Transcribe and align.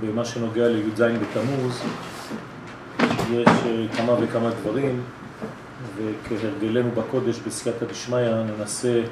במה 0.00 0.24
שנוגע 0.24 0.68
לי"ז 0.68 1.00
בתמוז 1.00 1.82
יש 3.30 3.48
אה, 3.66 3.86
כמה 3.96 4.12
וכמה 4.20 4.50
דברים 4.50 5.02
וכהרגלנו 5.96 6.90
בקודש 6.90 7.38
בסייעתא 7.38 7.86
דשמיא 7.86 8.30
ננסה 8.30 9.02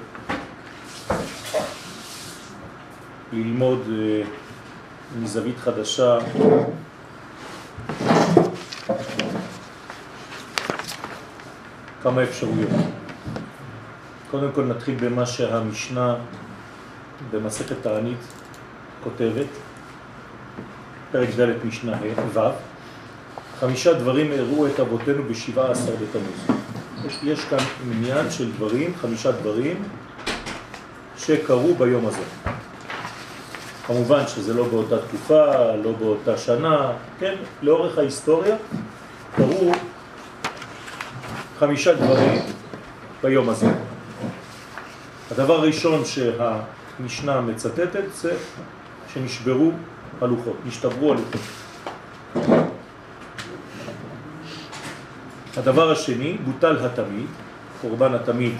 ללמוד 3.32 3.80
אה, 3.93 4.22
מזווית 5.22 5.59
חדשה 5.59 6.18
כמה 12.02 12.22
אפשרויות. 12.22 12.70
קודם 14.30 14.52
כל 14.54 14.64
נתחיל 14.64 14.95
במה 15.00 15.26
שהמשנה 15.26 16.14
במסכת 17.30 17.76
תענית 17.82 18.18
כותבת, 19.04 19.46
פרק 21.12 21.29
ד' 21.29 21.67
משנה 21.67 21.96
ו', 22.35 22.39
חמישה 23.61 23.93
דברים 23.93 24.32
הראו 24.32 24.67
את 24.67 24.80
אבותינו 24.80 25.22
בשבעה 25.25 25.71
עשר 25.71 25.93
בתמוז. 25.93 26.58
יש, 27.07 27.18
יש 27.22 27.44
כאן 27.44 27.58
עניין 27.93 28.31
של 28.31 28.53
דברים, 28.53 28.94
חמישה 29.00 29.32
דברים, 29.32 29.82
שקרו 31.18 31.75
ביום 31.75 32.06
הזה. 32.06 32.22
כמובן 33.86 34.27
שזה 34.27 34.55
לא 34.55 34.64
באותה 34.69 34.98
תקופה, 34.98 35.75
לא 35.84 35.92
באותה 35.92 36.39
שנה, 36.39 36.92
כן, 37.19 37.34
לאורך 37.62 37.98
ההיסטוריה 37.98 38.56
קרו 39.36 39.72
חמישה 41.59 41.95
דברים 41.95 42.42
ביום 43.22 43.48
הזה. 43.48 43.67
הדבר 45.31 45.55
הראשון 45.55 46.03
שהמשנה 46.05 47.41
מצטטת 47.41 48.05
זה 48.14 48.36
שנשברו 49.14 49.72
הלוחות, 50.20 50.56
נשתברו 50.67 51.12
הלוחות. 51.12 51.41
הדבר 55.56 55.91
השני, 55.91 56.39
בוטל 56.45 56.87
התמיד, 56.87 57.27
קורבן 57.81 58.15
התמיד 58.15 58.53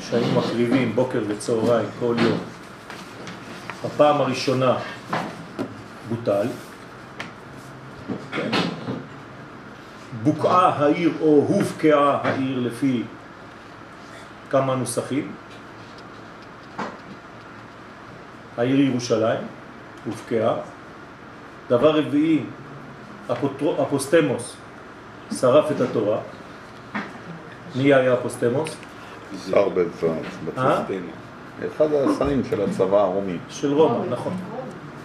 שהיינו 0.00 0.40
מקריבים 0.40 0.94
בוקר 0.94 1.22
וצהריים 1.28 1.88
כל 2.00 2.14
יום. 2.18 2.38
הפעם 3.84 4.20
הראשונה 4.20 4.76
בוטל. 6.08 6.46
בוקעה 10.22 10.68
העיר 10.68 11.12
או 11.20 11.26
הובקעה 11.26 12.18
העיר 12.22 12.60
לפי 12.60 13.02
כמה 14.50 14.74
נוסחים. 14.74 15.32
העיר 18.58 18.80
ירושלים 18.80 19.40
הובקעה. 20.04 20.54
דבר 21.68 21.98
רביעי, 21.98 22.44
אפוסטמוס 23.82 24.56
שרף 25.40 25.70
את 25.70 25.80
התורה. 25.80 26.18
מי 27.76 27.94
היה 27.94 28.14
אפוסטמוס? 28.14 28.76
שר 29.50 29.68
בצבא, 29.68 30.82
אחד 31.66 31.86
השרים 31.92 32.42
של 32.50 32.62
הצבא 32.62 33.00
הרומי. 33.00 33.36
של 33.48 33.72
רומא, 33.72 34.04
נכון. 34.10 34.32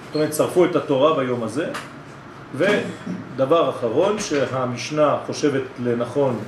זאת 0.05 0.15
אומרת, 0.15 0.33
שרפו 0.33 0.65
את 0.65 0.75
התורה 0.75 1.15
ביום 1.15 1.43
הזה, 1.43 1.71
ודבר 2.55 3.69
אחרון 3.69 4.19
שהמשנה 4.19 5.17
חושבת 5.25 5.61
לנכון 5.83 6.39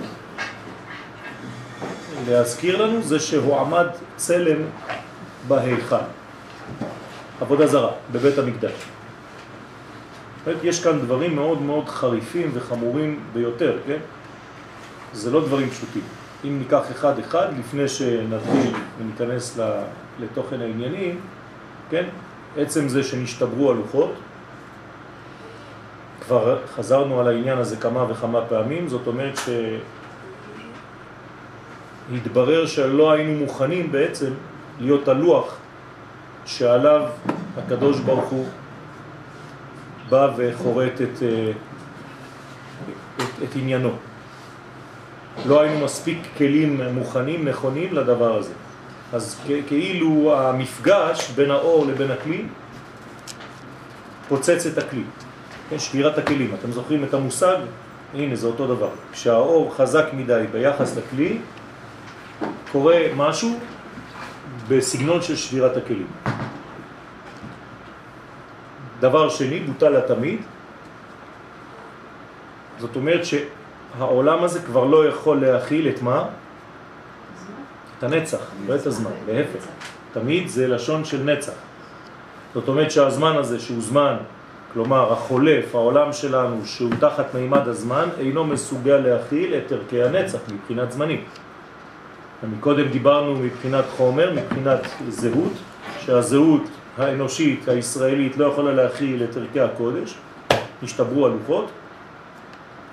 להזכיר 2.27 2.85
לנו, 2.85 3.01
זה 3.01 3.19
שהוא 3.19 3.59
עמד 3.59 3.87
צלם 4.15 4.61
בהיכל, 5.47 5.95
עבודה 7.41 7.67
זרה, 7.67 7.91
בבית 8.11 8.37
המקדש. 8.37 8.73
יש 10.63 10.83
כאן 10.83 10.99
דברים 10.99 11.35
מאוד 11.35 11.61
מאוד 11.61 11.89
חריפים 11.89 12.51
וחמורים 12.53 13.19
ביותר, 13.33 13.77
כן? 13.87 13.97
זה 15.13 15.31
לא 15.31 15.41
דברים 15.41 15.69
פשוטים. 15.69 16.01
אם 16.45 16.59
ניקח 16.59 16.91
אחד 16.91 17.19
אחד, 17.19 17.47
לפני 17.59 17.87
שנתחיל 17.87 18.73
וניכנס 18.99 19.59
לתוכן 20.19 20.61
העניינים, 20.61 21.19
כן? 21.89 22.05
עצם 22.57 22.87
זה 22.87 23.03
שנשתברו 23.03 23.71
הלוחות, 23.71 24.13
כבר 26.21 26.59
חזרנו 26.75 27.19
על 27.19 27.27
העניין 27.27 27.57
הזה 27.57 27.75
כמה 27.75 28.05
וכמה 28.11 28.41
פעמים, 28.49 28.87
זאת 28.87 29.07
אומרת 29.07 29.39
שהתברר 32.11 32.65
שלא 32.65 33.11
היינו 33.11 33.39
מוכנים 33.39 33.91
בעצם 33.91 34.31
להיות 34.79 35.07
הלוח 35.07 35.57
שעליו 36.45 37.01
הקדוש 37.57 37.99
ברוך 37.99 38.29
הוא 38.29 38.45
בא 40.09 40.29
וחורט 40.37 41.01
את, 41.01 41.23
אה, 41.23 41.51
את, 43.17 43.43
את 43.43 43.55
עניינו. 43.55 43.91
לא 45.45 45.61
היינו 45.61 45.85
מספיק 45.85 46.17
כלים 46.37 46.81
מוכנים, 46.93 47.47
נכונים 47.47 47.93
לדבר 47.93 48.37
הזה. 48.37 48.53
אז 49.13 49.41
כאילו 49.67 50.37
המפגש 50.37 51.31
בין 51.35 51.51
האור 51.51 51.85
לבין 51.85 52.11
הכלי 52.11 52.45
פוצץ 54.27 54.65
את 54.65 54.77
הכלי. 54.77 55.03
כן, 55.69 55.79
שבירת 55.79 56.17
הכלים. 56.17 56.55
אתם 56.59 56.71
זוכרים 56.71 57.03
את 57.03 57.13
המושג? 57.13 57.57
הנה, 58.13 58.35
זה 58.35 58.47
אותו 58.47 58.67
דבר. 58.67 58.89
כשהאור 59.11 59.75
חזק 59.75 60.05
מדי 60.13 60.43
ביחס 60.51 60.97
לכלי, 60.97 61.37
קורה 62.71 62.97
משהו 63.15 63.59
בסגנון 64.67 65.21
של 65.21 65.35
שבירת 65.35 65.77
הכלים. 65.77 66.07
דבר 68.99 69.29
שני, 69.29 69.59
בוטל 69.59 69.95
התמיד. 69.95 70.39
זאת 72.79 72.95
אומרת 72.95 73.21
שהעולם 73.25 74.43
הזה 74.43 74.59
כבר 74.61 74.83
לא 74.83 75.07
יכול 75.07 75.41
להכיל 75.41 75.89
את 75.89 76.01
מה? 76.01 76.25
את 77.97 78.03
הנצח, 78.03 78.51
לא 78.67 78.75
את 78.75 78.85
הזמן, 78.85 79.11
להפך. 79.27 79.65
תמיד 80.13 80.47
זה 80.47 80.67
לשון 80.67 81.05
של 81.05 81.23
נצח. 81.23 81.53
זאת 82.53 82.67
אומרת 82.67 82.91
שהזמן 82.91 83.35
הזה 83.35 83.59
שהוא 83.59 83.81
זמן, 83.81 84.15
כלומר 84.73 85.13
החולף, 85.13 85.75
העולם 85.75 86.13
שלנו 86.13 86.65
שהוא 86.65 86.91
תחת 86.99 87.35
מימד 87.35 87.67
הזמן, 87.67 88.09
אינו 88.19 88.43
מסוגל 88.43 88.97
להכיל 88.97 89.53
את 89.53 89.71
ערכי 89.71 90.03
הנצח 90.03 90.39
מבחינת 90.53 90.91
זמנים. 90.91 91.23
קודם 92.59 92.87
דיברנו 92.87 93.35
מבחינת 93.35 93.85
חומר, 93.97 94.33
מבחינת 94.33 94.79
זהות, 95.09 95.53
שהזהות 95.99 96.61
האנושית, 96.99 97.67
הישראלית, 97.67 98.37
לא 98.37 98.45
יכולה 98.45 98.73
להכיל 98.73 99.23
את 99.23 99.37
ערכי 99.37 99.59
הקודש, 99.59 100.15
נשתברו 100.83 101.25
הלוחות. 101.25 101.71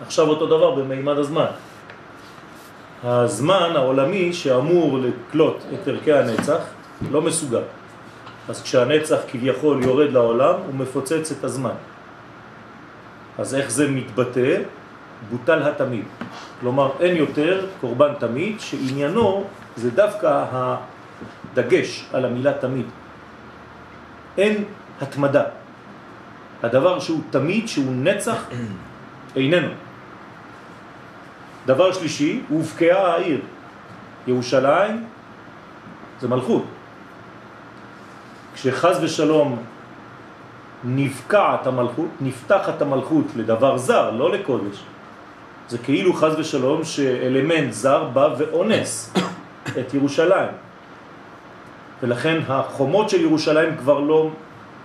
עכשיו 0.07 0.29
אותו 0.29 0.47
דבר 0.47 0.75
במימד 0.75 1.19
הזמן. 1.19 1.47
הזמן 3.05 3.73
העולמי 3.75 4.33
שאמור 4.33 4.99
לקלוט 4.99 5.57
את 5.75 5.89
ערכי 5.89 6.13
הנצח 6.13 6.59
לא 7.11 7.23
מסוגל. 7.23 7.63
אז 8.49 8.63
כשהנצח 8.63 9.19
כביכול 9.29 9.83
יורד 9.83 10.13
לעולם 10.13 10.55
הוא 10.67 10.75
מפוצץ 10.75 11.33
את 11.39 11.45
הזמן. 11.45 11.75
אז 13.39 13.55
איך 13.55 13.71
זה 13.71 13.91
מתבטא? 13.91 14.63
בוטל 15.31 15.63
התמיד. 15.63 16.05
כלומר 16.61 16.91
אין 17.01 17.17
יותר 17.17 17.67
קורבן 17.81 18.13
תמיד 18.19 18.61
שעניינו 18.61 19.45
זה 19.77 19.91
דווקא 19.91 20.45
הדגש 20.53 22.07
על 22.13 22.25
המילה 22.25 22.53
תמיד. 22.53 22.87
אין 24.39 24.65
התמדה. 25.01 25.45
הדבר 26.63 26.99
שהוא 27.01 27.21
תמיד, 27.31 27.69
שהוא 27.69 27.93
נצח, 27.93 28.49
איננו. 29.37 29.69
דבר 31.67 31.93
שלישי, 31.93 32.43
הובקעה 32.49 33.15
העיר. 33.15 33.41
ירושלים 34.27 35.05
זה 36.21 36.29
מלכות. 36.29 36.65
כשחז 38.55 38.99
ושלום 39.03 39.59
נפקעת 40.85 41.67
המלכות, 41.67 42.09
נפתחת 42.21 42.83
המלכות 42.83 43.25
לדבר 43.37 43.79
זר, 43.79 44.11
לא 44.11 44.33
לקודש. 44.33 44.83
זה 45.69 45.79
כאילו 45.79 46.15
חז 46.15 46.39
ושלום 46.39 46.85
שאלמנט 46.85 47.73
זר 47.73 48.05
בא 48.05 48.29
ואונס 48.39 49.15
את 49.81 49.95
ירושלים. 49.95 50.66
ולכן 52.03 52.39
החומות 52.49 53.11
של 53.11 53.21
ירושלים 53.21 53.77
כבר 53.77 54.01
לא 54.01 54.31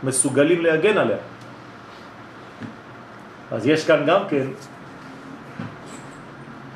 מסוגלים 0.03 0.61
להגן 0.61 0.97
עליה. 0.97 1.17
אז 3.51 3.67
יש 3.67 3.85
כאן 3.85 4.03
גם 4.07 4.21
כן 4.29 4.47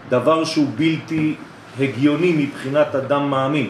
דבר 0.09 0.43
שהוא 0.43 0.67
בלתי 0.75 1.35
הגיוני 1.79 2.45
מבחינת 2.45 2.95
אדם 2.95 3.29
מאמין. 3.29 3.69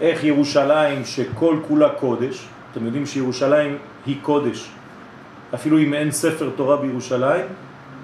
איך 0.00 0.24
ירושלים 0.24 1.04
שכל 1.04 1.56
כולה 1.68 1.88
קודש, 1.88 2.46
אתם 2.72 2.86
יודעים 2.86 3.06
שירושלים 3.06 3.78
היא 4.06 4.16
קודש, 4.22 4.70
אפילו 5.54 5.78
אם 5.78 5.94
אין 5.94 6.10
ספר 6.10 6.50
תורה 6.56 6.76
בירושלים, 6.76 7.46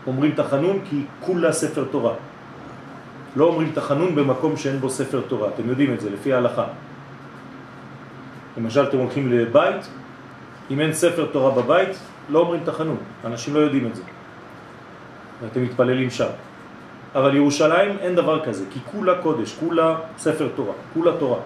אומרים 0.07 0.33
תחנון 0.33 0.79
כי 0.91 1.03
כולה 1.21 1.53
ספר 1.53 1.85
תורה. 1.91 2.15
לא 3.39 3.45
אומרים 3.45 3.71
תחנון 3.75 4.15
במקום 4.15 4.57
שאין 4.57 4.81
בו 4.81 4.91
ספר 4.91 5.21
תורה, 5.29 5.49
אתם 5.55 5.69
יודעים 5.69 5.95
את 5.95 6.01
זה, 6.01 6.11
לפי 6.11 6.33
ההלכה. 6.33 6.65
למשל 8.57 8.85
אתם 8.85 8.99
הולכים 8.99 9.33
לבית, 9.33 9.89
אם 10.71 10.81
אין 10.81 10.93
ספר 10.93 11.27
תורה 11.33 11.63
בבית, 11.63 11.99
לא 12.31 12.39
אומרים 12.39 12.61
תחנון, 12.65 12.97
אנשים 13.25 13.55
לא 13.55 13.61
יודעים 13.61 13.87
את 13.87 13.97
זה. 13.97 14.03
ואתם 15.43 15.63
מתפללים 15.63 16.11
שם. 16.11 16.29
אבל 17.15 17.37
ירושלים 17.37 17.97
אין 18.01 18.15
דבר 18.15 18.45
כזה, 18.45 18.65
כי 18.73 18.81
כולה 18.93 19.23
קודש, 19.23 19.55
כולה 19.61 19.97
ספר 20.19 20.49
תורה, 20.55 20.75
כולה 20.95 21.13
תורה. 21.19 21.39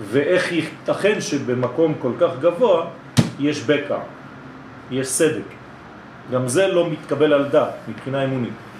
ואיך 0.00 0.52
ייתכן 0.52 1.20
שבמקום 1.20 1.94
כל 1.98 2.12
כך 2.20 2.30
גבוה 2.40 2.86
יש 3.40 3.62
בקע, 3.64 3.98
יש 4.90 5.08
סדק. 5.08 5.48
גם 6.32 6.48
זה 6.48 6.66
לא 6.66 6.90
מתקבל 6.90 7.32
על 7.32 7.48
דעת 7.48 7.74
מבחינה 7.88 8.24
אמונית. 8.24 8.71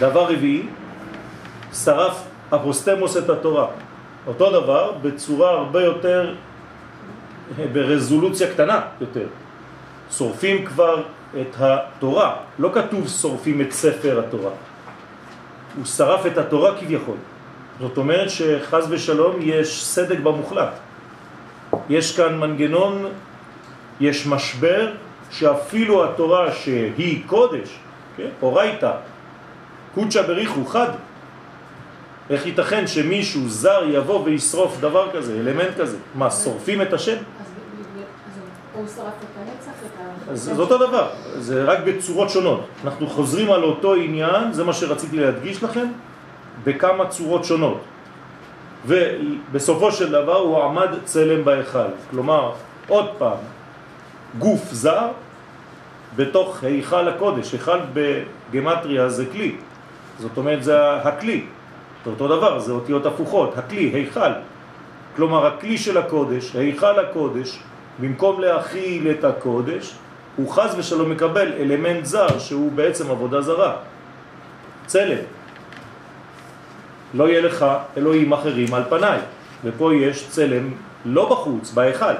דבר 0.00 0.32
רביעי, 0.32 0.62
שרף 1.72 2.22
אפוסטמוס 2.54 3.16
את 3.16 3.30
התורה. 3.30 3.66
אותו 4.26 4.50
דבר 4.50 4.92
בצורה 5.02 5.50
הרבה 5.50 5.84
יותר, 5.84 6.34
ברזולוציה 7.72 8.52
קטנה 8.52 8.80
יותר. 9.00 9.26
שורפים 10.10 10.64
כבר 10.64 11.02
את 11.40 11.54
התורה, 11.58 12.36
לא 12.58 12.70
כתוב 12.74 13.08
שורפים 13.08 13.60
את 13.60 13.72
ספר 13.72 14.22
התורה. 14.26 14.50
הוא 15.76 15.84
שרף 15.84 16.26
את 16.26 16.38
התורה 16.38 16.78
כביכול. 16.80 17.16
זאת 17.80 17.96
אומרת 17.96 18.30
שחז 18.30 18.86
ושלום 18.90 19.36
יש 19.40 19.84
סדק 19.84 20.18
במוחלט. 20.18 20.72
יש 21.88 22.16
כאן 22.16 22.38
מנגנון, 22.38 23.06
יש 24.00 24.26
משבר 24.26 24.92
שאפילו 25.30 26.04
התורה 26.04 26.52
שהיא 26.52 27.22
קודש, 27.26 27.78
כן? 28.16 28.28
אורייתא, 28.42 28.92
קודשא 29.94 30.22
בריחו 30.22 30.64
חד, 30.64 30.88
איך 32.30 32.46
ייתכן 32.46 32.86
שמישהו 32.86 33.48
זר 33.48 33.82
יבוא 33.88 34.24
וישרוף 34.24 34.80
דבר 34.80 35.10
כזה, 35.12 35.40
אלמנט 35.40 35.80
כזה? 35.80 35.96
מה, 36.14 36.30
שורפים 36.30 36.82
את 36.82 36.92
השם? 36.92 37.16
הוא. 38.74 38.86
אז 40.30 40.42
זה 40.42 40.62
אותו 40.62 40.78
דבר, 40.78 41.08
זה 41.38 41.64
רק 41.64 41.78
בצורות 41.84 42.30
שונות. 42.30 42.66
אנחנו 42.84 43.06
חוזרים 43.06 43.52
על 43.52 43.62
אותו 43.62 43.94
עניין, 43.94 44.52
זה 44.52 44.64
מה 44.64 44.72
שרציתי 44.72 45.16
להדגיש 45.16 45.62
לכם, 45.62 45.86
בכמה 46.64 47.06
צורות 47.06 47.44
שונות. 47.44 47.80
ובסופו 48.86 49.92
של 49.92 50.12
דבר 50.12 50.36
הוא 50.36 50.64
עמד 50.64 50.88
צלם 51.04 51.44
בהיכל. 51.44 51.90
כלומר, 52.10 52.52
עוד 52.88 53.06
פעם, 53.18 53.38
גוף 54.38 54.72
זר 54.72 55.08
בתוך 56.16 56.64
היכל 56.64 57.08
הקודש. 57.08 57.52
היכל 57.52 57.78
בגמטריה 57.92 59.08
זה 59.08 59.26
כלי. 59.26 59.56
זאת 60.20 60.36
אומרת, 60.36 60.64
זה 60.64 60.92
הכלי. 60.96 61.44
זה 62.04 62.10
אותו 62.10 62.28
דבר, 62.28 62.58
זה 62.58 62.72
אותיות 62.72 63.06
הפוכות. 63.06 63.58
הכלי, 63.58 63.90
היכל. 63.94 64.32
כלומר, 65.16 65.46
הכלי 65.46 65.78
של 65.78 65.98
הקודש, 65.98 66.56
היכל 66.56 66.98
הקודש, 66.98 67.58
במקום 68.00 68.40
להכיל 68.40 69.10
את 69.10 69.24
הקודש, 69.24 69.94
הוא 70.36 70.50
חז 70.50 70.74
ושלום 70.78 71.10
מקבל 71.10 71.52
אלמנט 71.52 72.04
זר 72.04 72.38
שהוא 72.38 72.72
בעצם 72.72 73.10
עבודה 73.10 73.40
זרה. 73.40 73.76
צלם. 74.86 75.24
לא 77.14 77.28
יהיה 77.28 77.40
לך 77.40 77.66
אלוהים 77.96 78.32
אחרים 78.32 78.74
על 78.74 78.82
פניי. 78.88 79.18
ופה 79.64 79.94
יש 79.94 80.28
צלם 80.28 80.70
לא 81.04 81.30
בחוץ, 81.30 81.72
בהיכל. 81.72 82.14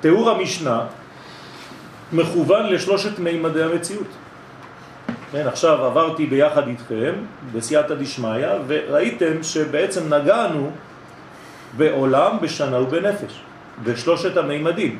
תיאור 0.00 0.30
המשנה 0.30 0.80
מכוון 2.12 2.66
לשלושת 2.66 3.18
מימדי 3.18 3.62
המציאות. 3.62 4.06
כן, 5.32 5.46
עכשיו 5.46 5.84
עברתי 5.84 6.26
ביחד 6.26 6.68
איתכם 6.68 7.12
בסייעתא 7.52 7.94
דשמיא 7.94 8.46
וראיתם 8.66 9.42
שבעצם 9.42 10.14
נגענו 10.14 10.70
בעולם, 11.76 12.36
בשנה 12.40 12.80
ובנפש, 12.80 13.40
בשלושת 13.84 14.36
המימדים. 14.36 14.98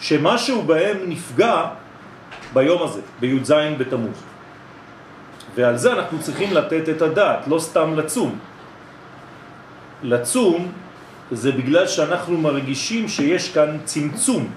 שמשהו 0.00 0.62
בהם 0.62 0.96
נפגע 1.06 1.66
ביום 2.52 2.82
הזה, 2.82 3.00
בי"ז 3.20 3.52
בתמוז. 3.78 4.22
ועל 5.54 5.76
זה 5.76 5.92
אנחנו 5.92 6.18
צריכים 6.20 6.52
לתת 6.52 6.88
את 6.88 7.02
הדעת, 7.02 7.48
לא 7.48 7.58
סתם 7.58 7.94
לצום. 7.94 8.38
לצום 10.02 10.72
זה 11.30 11.52
בגלל 11.52 11.86
שאנחנו 11.86 12.38
מרגישים 12.38 13.08
שיש 13.08 13.52
כאן 13.52 13.78
צמצום. 13.84 14.48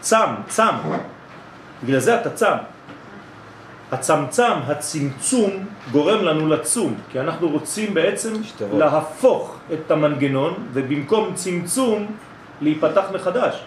צם, 0.00 0.34
צם. 0.48 0.76
בגלל 1.82 1.98
זה 1.98 2.20
אתה 2.20 2.30
צם. 2.30 2.56
הצמצם, 3.92 4.52
הצמצום, 4.66 5.50
גורם 5.92 6.24
לנו 6.24 6.48
לצום, 6.48 6.94
כי 7.10 7.20
אנחנו 7.20 7.48
רוצים 7.48 7.94
בעצם 7.94 8.44
שתרות. 8.44 8.78
להפוך 8.78 9.56
את 9.72 9.90
המנגנון, 9.90 10.54
ובמקום 10.72 11.34
צמצום, 11.34 12.06
להיפתח 12.60 13.04
מחדש. 13.14 13.64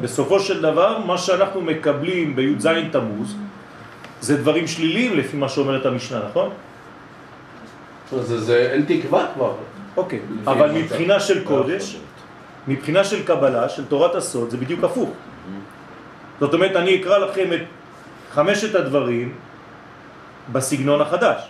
בסופו 0.00 0.40
של 0.40 0.62
דבר, 0.62 0.98
מה 0.98 1.18
שאנחנו 1.18 1.60
מקבלים 1.60 2.36
בי"ז 2.36 2.68
תמוז, 2.92 3.36
זה 4.20 4.36
דברים 4.36 4.66
שליליים 4.66 5.16
לפי 5.16 5.36
מה 5.36 5.48
שאומרת 5.48 5.86
המשנה, 5.86 6.20
נכון? 6.28 6.50
זה, 8.12 8.40
זה 8.40 8.56
אין 8.72 8.84
תקווה 8.88 9.26
כבר. 9.34 9.52
אוקיי, 9.96 10.20
אבל 10.46 10.72
מבחינה 10.72 11.20
של 11.20 11.40
לא 11.40 11.44
קודש, 11.48 11.94
יכול 11.94 12.08
מבחינה 12.68 13.04
של 13.04 13.24
קבלה, 13.24 13.68
של 13.68 13.84
תורת 13.84 14.14
הסוד, 14.14 14.50
זה 14.50 14.56
בדיוק 14.56 14.84
הפוך. 14.84 15.10
זאת 16.40 16.54
אומרת, 16.54 16.76
אני 16.76 17.00
אקרא 17.00 17.18
לכם 17.18 17.52
את 17.52 17.60
חמשת 18.30 18.74
הדברים 18.74 19.32
בסגנון 20.52 21.00
החדש. 21.00 21.42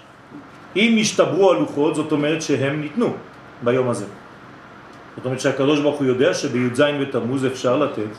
אם 0.76 0.92
נשתברו 0.96 1.50
הלוחות, 1.50 1.94
זאת 1.94 2.12
אומרת 2.12 2.42
שהם 2.42 2.80
ניתנו 2.80 3.14
ביום 3.62 3.88
הזה. 3.88 4.04
זאת 5.16 5.24
אומרת 5.24 5.40
שהקדוש 5.40 5.80
ברוך 5.80 5.98
הוא 5.98 6.06
יודע 6.06 6.34
שבי"ז 6.34 6.82
בתמוז 7.00 7.46
אפשר 7.46 7.76
לתת 7.76 8.12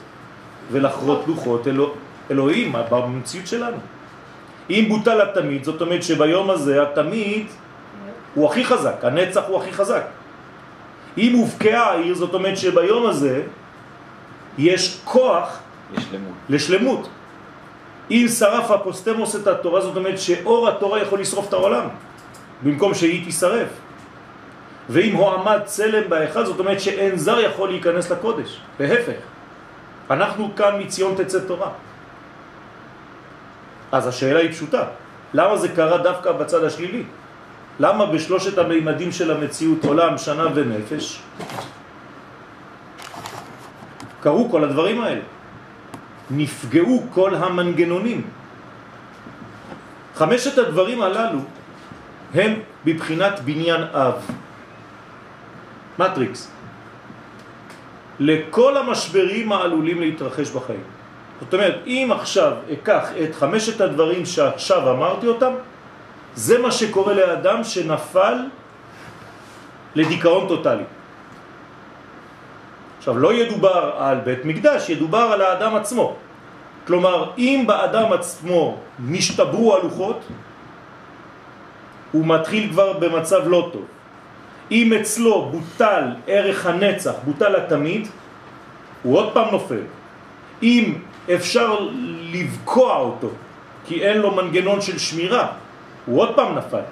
ולחרות 0.71 1.23
לוחות 1.27 1.67
אלוה, 1.67 1.89
אלוהים 2.31 2.73
במציאות 2.89 3.47
שלנו. 3.47 3.77
אם 4.69 4.85
בוטל 4.89 5.21
התמיד, 5.21 5.63
זאת 5.63 5.81
אומרת 5.81 6.03
שביום 6.03 6.49
הזה 6.49 6.81
התמיד 6.81 7.47
הוא 8.35 8.49
הכי 8.49 8.65
חזק, 8.65 8.95
הנצח 9.03 9.43
הוא 9.47 9.61
הכי 9.61 9.71
חזק. 9.71 10.03
אם 11.17 11.33
הובקעה 11.33 11.91
העיר, 11.91 12.15
זאת 12.15 12.33
אומרת 12.33 12.57
שביום 12.57 13.05
הזה 13.05 13.41
יש 14.57 15.01
כוח 15.05 15.59
יש 15.97 16.03
למות. 16.13 16.33
לשלמות. 16.49 17.09
אם 18.11 18.25
שרף 18.39 18.71
אפוסטמוס 18.71 19.35
את 19.35 19.47
התורה, 19.47 19.81
זאת 19.81 19.97
אומרת 19.97 20.19
שאור 20.19 20.69
התורה 20.69 21.01
יכול 21.01 21.19
לשרוף 21.19 21.47
את 21.47 21.53
העולם, 21.53 21.87
במקום 22.63 22.93
שהיא 22.93 23.25
תישרף. 23.25 23.69
ואם 24.89 25.15
הוא 25.15 25.29
עמד 25.29 25.59
צלם 25.65 26.09
באחד, 26.09 26.45
זאת 26.45 26.59
אומרת 26.59 26.81
שאין 26.81 27.17
זר 27.17 27.39
יכול 27.39 27.69
להיכנס 27.69 28.11
לקודש. 28.11 28.59
להפך, 28.79 29.21
אנחנו 30.09 30.55
כאן 30.55 30.81
מציון 30.81 31.15
תצא 31.17 31.39
תורה. 31.39 31.69
אז 33.91 34.07
השאלה 34.07 34.39
היא 34.39 34.51
פשוטה, 34.51 34.83
למה 35.33 35.57
זה 35.57 35.69
קרה 35.69 35.97
דווקא 35.97 36.31
בצד 36.31 36.63
השלילי? 36.63 37.03
למה 37.79 38.05
בשלושת 38.05 38.57
המימדים 38.57 39.11
של 39.11 39.31
המציאות, 39.31 39.85
עולם, 39.85 40.17
שנה 40.17 40.45
ונפש, 40.53 41.21
קרו 44.21 44.49
כל 44.51 44.63
הדברים 44.63 45.01
האלה? 45.01 45.21
נפגעו 46.31 47.05
כל 47.13 47.35
המנגנונים. 47.35 48.21
חמשת 50.15 50.57
הדברים 50.57 51.01
הללו 51.01 51.39
הם 52.33 52.53
בבחינת 52.85 53.39
בניין 53.39 53.81
אב. 53.93 54.15
מטריקס. 55.99 56.51
לכל 58.19 58.77
המשברים 58.77 59.51
העלולים 59.51 59.99
להתרחש 60.01 60.49
בחיים. 60.49 60.83
זאת 61.39 61.53
אומרת, 61.53 61.75
אם 61.87 62.09
עכשיו 62.11 62.53
אקח 62.73 63.09
את 63.23 63.35
חמשת 63.35 63.81
הדברים 63.81 64.25
שעכשיו 64.25 64.91
אמרתי 64.91 65.27
אותם, 65.27 65.53
זה 66.35 66.59
מה 66.59 66.71
שקורה 66.71 67.13
לאדם 67.13 67.63
שנפל 67.63 68.37
לדיכאון 69.95 70.47
טוטלי. 70.47 70.83
עכשיו, 73.09 73.21
לא 73.21 73.33
ידובר 73.33 73.91
על 73.97 74.17
בית 74.17 74.45
מקדש, 74.45 74.89
ידובר 74.89 75.17
על 75.33 75.41
האדם 75.41 75.75
עצמו. 75.75 76.15
כלומר, 76.87 77.31
אם 77.37 77.63
באדם 77.67 78.13
עצמו 78.13 78.77
נשתברו 78.99 79.75
הלוחות, 79.75 80.21
הוא 82.11 82.25
מתחיל 82.25 82.69
כבר 82.69 82.93
במצב 82.93 83.41
לא 83.45 83.69
טוב. 83.73 83.85
אם 84.71 84.93
אצלו 84.93 85.49
בוטל 85.49 86.03
ערך 86.27 86.65
הנצח, 86.65 87.13
בוטל 87.25 87.55
התמיד, 87.55 88.07
הוא 89.03 89.17
עוד 89.17 89.33
פעם 89.33 89.47
נופל. 89.51 89.83
אם 90.63 90.93
אפשר 91.33 91.89
לבקוע 92.33 92.95
אותו, 92.97 93.29
כי 93.85 94.05
אין 94.05 94.17
לו 94.17 94.35
מנגנון 94.35 94.81
של 94.81 94.97
שמירה, 94.97 95.47
הוא 96.05 96.21
עוד 96.21 96.35
פעם 96.35 96.55
נפל. 96.57 96.85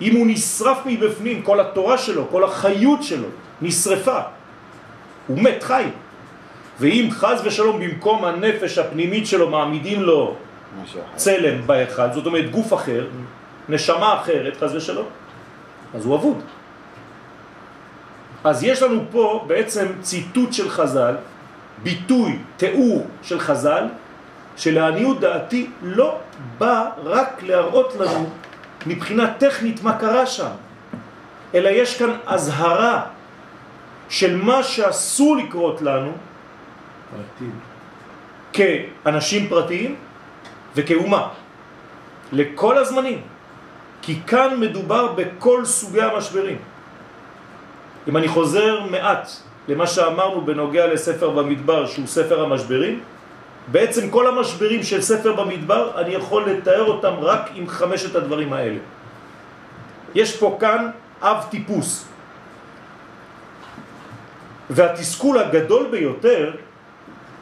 אם 0.00 0.16
הוא 0.16 0.26
נשרף 0.26 0.78
מבפנים, 0.86 1.42
כל 1.42 1.60
התורה 1.60 1.98
שלו, 1.98 2.24
כל 2.30 2.44
החיות 2.44 3.02
שלו, 3.02 3.28
נשרפה. 3.62 4.37
הוא 5.28 5.38
מת 5.38 5.62
חי. 5.62 5.84
ואם 6.80 7.08
חז 7.10 7.40
ושלום 7.44 7.80
במקום 7.80 8.24
הנפש 8.24 8.78
הפנימית 8.78 9.26
שלו 9.26 9.50
מעמידים 9.50 10.02
לו. 10.02 10.34
צלם 11.16 11.66
באחד, 11.66 12.12
זאת 12.12 12.26
אומרת 12.26 12.50
גוף 12.50 12.74
אחר, 12.74 13.06
נשמה 13.68 14.20
אחרת, 14.20 14.56
חז 14.56 14.74
ושלום, 14.74 15.06
אז 15.94 16.06
הוא 16.06 16.16
אבוד. 16.16 16.40
אז 18.44 18.64
יש 18.64 18.82
לנו 18.82 19.02
פה 19.10 19.44
בעצם 19.46 19.86
ציטוט 20.00 20.52
של 20.52 20.70
חז"ל, 20.70 21.16
ביטוי, 21.82 22.38
תיאור 22.56 23.06
של 23.22 23.40
חז"ל, 23.40 23.84
שלעניות 24.56 25.20
דעתי 25.20 25.70
לא 25.82 26.18
בא 26.58 26.90
רק 27.04 27.42
להראות 27.42 27.96
לנו 28.00 28.30
מבחינה 28.86 29.34
טכנית 29.38 29.82
מה 29.82 29.98
קרה 29.98 30.26
שם, 30.26 30.50
אלא 31.54 31.68
יש 31.68 31.98
כאן 31.98 32.10
הזהרה 32.26 33.02
של 34.08 34.36
מה 34.36 34.62
שאסור 34.62 35.36
לקרות 35.36 35.82
לנו 35.82 36.12
כאנשים 38.52 39.48
פרטיים 39.48 39.96
וכאומה, 40.76 41.28
לכל 42.32 42.78
הזמנים, 42.78 43.20
כי 44.02 44.20
כאן 44.26 44.60
מדובר 44.60 45.12
בכל 45.12 45.64
סוגי 45.64 46.02
המשברים. 46.02 46.58
אם 48.08 48.16
אני 48.16 48.28
חוזר 48.28 48.80
מעט 48.90 49.30
למה 49.68 49.86
שאמרנו 49.86 50.40
בנוגע 50.40 50.86
לספר 50.86 51.30
במדבר 51.30 51.86
שהוא 51.86 52.06
ספר 52.06 52.44
המשברים, 52.44 53.00
בעצם 53.68 54.10
כל 54.10 54.26
המשברים 54.26 54.82
של 54.82 55.00
ספר 55.02 55.32
במדבר 55.32 56.00
אני 56.00 56.14
יכול 56.14 56.50
לתאר 56.50 56.84
אותם 56.84 57.14
רק 57.20 57.50
עם 57.54 57.68
חמשת 57.68 58.14
הדברים 58.16 58.52
האלה. 58.52 58.80
יש 60.14 60.36
פה 60.36 60.56
כאן 60.60 60.90
אב 61.22 61.44
טיפוס. 61.50 62.08
והתסכול 64.70 65.38
הגדול 65.38 65.86
ביותר 65.90 66.52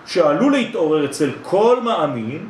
שעלול 0.06 0.52
להתעורר 0.52 1.04
אצל 1.04 1.30
כל 1.42 1.80
מאמין 1.82 2.48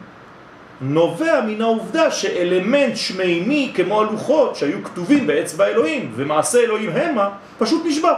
נובע 0.81 1.41
מן 1.47 1.63
העובדה 1.63 2.11
שאלמנט 2.11 2.97
שמימי 2.97 3.73
כמו 3.75 4.01
הלוחות 4.01 4.57
שהיו 4.57 4.85
כתובים 4.85 5.27
באצבע 5.27 5.67
אלוהים 5.67 6.13
ומעשה 6.17 6.59
אלוהים 6.59 6.91
המה 6.91 7.31
פשוט 7.59 7.83
נשבר. 7.87 8.15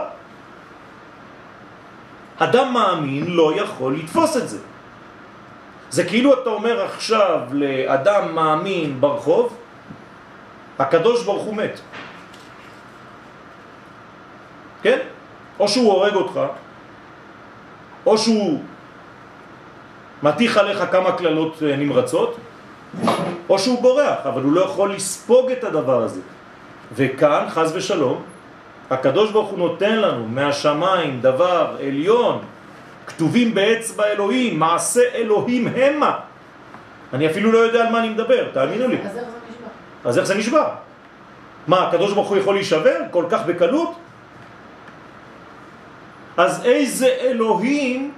אדם 2.37 2.73
מאמין 2.73 3.25
לא 3.27 3.53
יכול 3.55 3.95
לתפוס 3.95 4.37
את 4.37 4.49
זה. 4.49 4.57
זה 5.89 6.03
כאילו 6.03 6.33
אתה 6.33 6.49
אומר 6.49 6.85
עכשיו 6.85 7.39
לאדם 7.51 8.35
מאמין 8.35 9.01
ברחוב, 9.01 9.57
הקדוש 10.79 11.23
ברוך 11.23 11.43
הוא 11.43 11.55
מת. 11.55 11.79
כן? 14.83 14.99
או 15.59 15.67
שהוא 15.67 15.93
הורג 15.93 16.15
אותך, 16.15 16.39
או 18.05 18.17
שהוא 18.17 18.59
מתיך 20.23 20.57
עליך 20.57 20.83
כמה 20.91 21.11
כללות 21.11 21.63
אה, 21.63 21.75
נמרצות, 21.75 22.37
או 23.49 23.59
שהוא 23.59 23.81
בורח, 23.81 24.17
אבל 24.25 24.41
הוא 24.43 24.53
לא 24.53 24.61
יכול 24.61 24.93
לספוג 24.93 25.51
את 25.51 25.63
הדבר 25.63 26.03
הזה. 26.03 26.21
וכאן, 26.95 27.45
חז 27.49 27.75
ושלום, 27.75 28.21
הקדוש 28.89 29.31
ברוך 29.31 29.49
הוא 29.49 29.59
נותן 29.59 29.95
לנו 29.95 30.27
מהשמיים 30.27 31.21
דבר 31.21 31.75
עליון, 31.79 32.41
כתובים 33.07 33.53
באצבע 33.53 34.05
אלוהים, 34.05 34.59
מעשה 34.59 35.01
אלוהים 35.13 35.67
המה. 35.67 36.19
אני 37.13 37.27
אפילו 37.27 37.51
לא 37.51 37.57
יודע 37.57 37.85
על 37.85 37.91
מה 37.91 37.99
אני 37.99 38.09
מדבר, 38.09 38.47
תאמינו 38.53 38.87
לי. 38.87 38.97
אז 39.05 39.07
איך 39.07 39.15
זה 39.15 39.35
נשמע? 39.49 39.67
אז 40.05 40.17
איך 40.17 40.25
זה 40.27 40.35
נשבר? 40.35 40.69
מה, 41.67 41.87
הקדוש 41.87 42.13
ברוך 42.13 42.29
הוא 42.29 42.37
יכול 42.37 42.55
להישבר 42.55 42.97
כל 43.11 43.25
כך 43.29 43.45
בקלות? 43.45 43.91
אז 46.39 46.65
איזה 46.65 47.07
אלוהים 47.07 48.11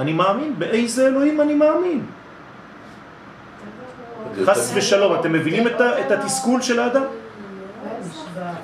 אני 0.00 0.12
מאמין? 0.12 0.54
באיזה 0.58 1.06
אלוהים 1.06 1.40
אני 1.40 1.54
מאמין? 1.54 2.06
חס 4.44 4.72
ושלום, 4.74 5.14
אתם 5.20 5.32
מבינים 5.32 5.66
את, 5.66 6.10
התסכול 6.10 6.62
של 6.62 6.78
האדם? 6.78 7.04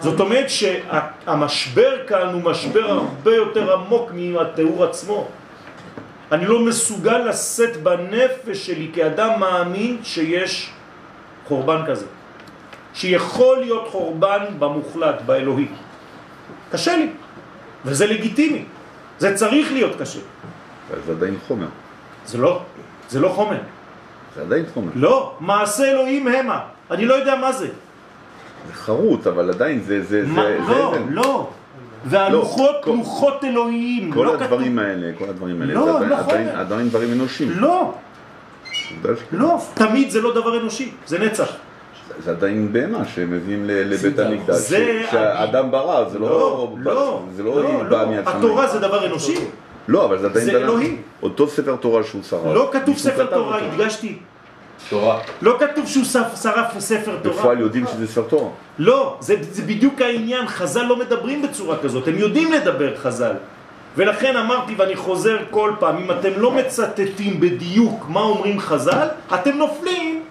זאת 0.01 0.21
אומרת 0.21 0.51
שהמשבר 0.51 2.07
כאן 2.07 2.27
הוא 2.33 2.43
משבר 2.43 2.91
הרבה 2.91 3.35
יותר 3.35 3.73
עמוק 3.73 4.11
מהתיאור 4.15 4.85
עצמו. 4.85 5.29
אני 6.33 6.47
לא 6.47 6.59
מסוגל 6.59 7.19
לשאת 7.19 7.77
בנפש 7.77 8.67
שלי 8.67 8.91
כאדם 8.95 9.41
מאמין 9.41 9.99
שיש 10.03 10.71
חורבן 11.49 11.87
כזה. 11.87 12.07
שיכול 12.95 13.59
להיות 13.59 13.89
חורבן 13.89 14.45
במוחלט, 14.59 15.23
באלוהי. 15.27 15.69
קשה 16.71 16.97
לי, 16.97 17.11
וזה 17.85 18.07
לגיטימי. 18.07 18.65
זה 19.19 19.35
צריך 19.35 19.73
להיות 19.73 20.01
קשה. 20.01 20.19
זה 21.07 21.13
עדיין 21.13 21.35
חומר. 21.49 21.67
זה 22.27 22.39
לא, 22.39 22.63
זה 23.09 23.21
לא 23.21 23.29
חומר. 23.29 23.57
זה 24.37 24.43
עדיין 24.43 24.65
חומר. 24.75 24.91
לא, 24.95 25.37
מעשה 25.41 25.91
אלוהים 25.91 26.29
המה. 26.29 26.61
אני 26.91 27.05
לא 27.07 27.15
יודע 27.15 27.37
מה 27.37 27.53
זה. 27.53 27.69
זה 28.67 28.75
חרוט, 28.75 29.27
אבל 29.27 29.51
עדיין 29.51 29.81
זה... 29.81 30.03
זה, 30.05 30.23
מה, 30.27 30.43
זה, 30.43 30.59
לא, 30.73 30.95
זה, 30.95 31.01
לא. 31.11 31.49
והלוחות, 32.05 32.77
כל- 32.85 32.91
לוחות 32.91 33.45
אלוהיים. 33.45 34.13
כל 34.13 34.25
לא 34.25 34.35
הדברים 34.35 34.73
כתוב- 34.77 34.85
האלה, 34.85 35.11
כל 35.19 35.25
הדברים 35.29 35.61
האלה, 35.63 35.75
לא, 35.75 35.85
זה 35.85 35.93
עדיין, 35.97 36.11
לא 36.11 36.17
עדיין. 36.19 36.49
עדיין 36.49 36.89
דברים 36.89 37.13
אנושיים. 37.13 37.51
לא, 37.51 37.95
לא. 39.33 39.59
תמיד 39.75 40.11
זה 40.11 40.21
לא 40.21 40.35
דבר 40.35 40.61
אנושי, 40.61 40.91
זה 41.07 41.19
נצח. 41.19 41.53
זה 42.25 42.31
עדיין 42.31 42.73
בהמה 42.73 43.05
שמביאים 43.15 43.65
ל- 43.67 43.93
לבית 43.93 44.17
זה- 44.17 44.27
המקדש. 44.27 44.73
שהאדם 45.11 45.71
ברא, 45.71 46.09
זה 46.09 46.19
לא, 46.19 46.29
לא... 46.31 46.69
לא, 46.79 47.23
זה 47.37 47.43
לא 47.43 47.63
לא, 47.63 47.83
בא 47.91 48.03
לא. 48.05 48.11
התורה 48.27 48.67
זה 48.67 48.79
דבר 48.79 49.07
אנושי. 49.07 49.35
לא, 49.89 50.05
אבל 50.05 50.19
זה 50.19 50.27
עדיין... 50.27 50.45
זה 50.47 50.53
בן- 50.53 50.63
אלוהי. 50.63 50.97
אותו 51.23 51.49
ספר 51.49 51.77
תורה 51.77 52.03
שהוא 52.05 52.23
שרף. 52.23 52.55
לא 52.55 52.71
כתוב 52.73 52.99
ספר 52.99 53.27
תורה. 53.27 53.59
הדגשתי. 53.59 54.17
תורה. 54.91 55.19
לא 55.43 55.57
כתוב 55.61 55.87
שהוא 55.87 56.05
שרף- 56.05 56.43
שרף 56.43 56.79
ספר 56.79 57.17
תורה. 57.23 57.37
בפועל 57.37 57.61
יודעים 57.61 57.87
שזה 57.87 58.07
ספר 58.07 58.23
תורה. 58.29 58.51
לא, 58.79 59.17
זה, 59.21 59.35
זה 59.41 59.63
בדיוק 59.63 60.01
העניין, 60.01 60.47
חז"ל 60.49 60.83
לא 60.83 60.97
מדברים 60.97 61.43
בצורה 61.43 61.77
כזאת, 61.83 62.09
הם 62.09 62.19
יודעים 62.19 62.53
לדבר 62.53 62.97
חז"ל. 62.97 63.33
ולכן 63.97 64.37
אמרתי 64.37 64.75
ואני 64.77 64.97
חוזר 64.97 65.37
כל 65.51 65.73
פעם, 65.79 65.97
אם 65.97 66.11
אתם 66.11 66.31
לא 66.37 66.51
מצטטים 66.51 67.41
בדיוק 67.41 68.05
מה 68.09 68.21
אומרים 68.21 68.61
חז"ל, 68.61 69.07
אתם 69.35 69.51
נופלים 69.57 70.23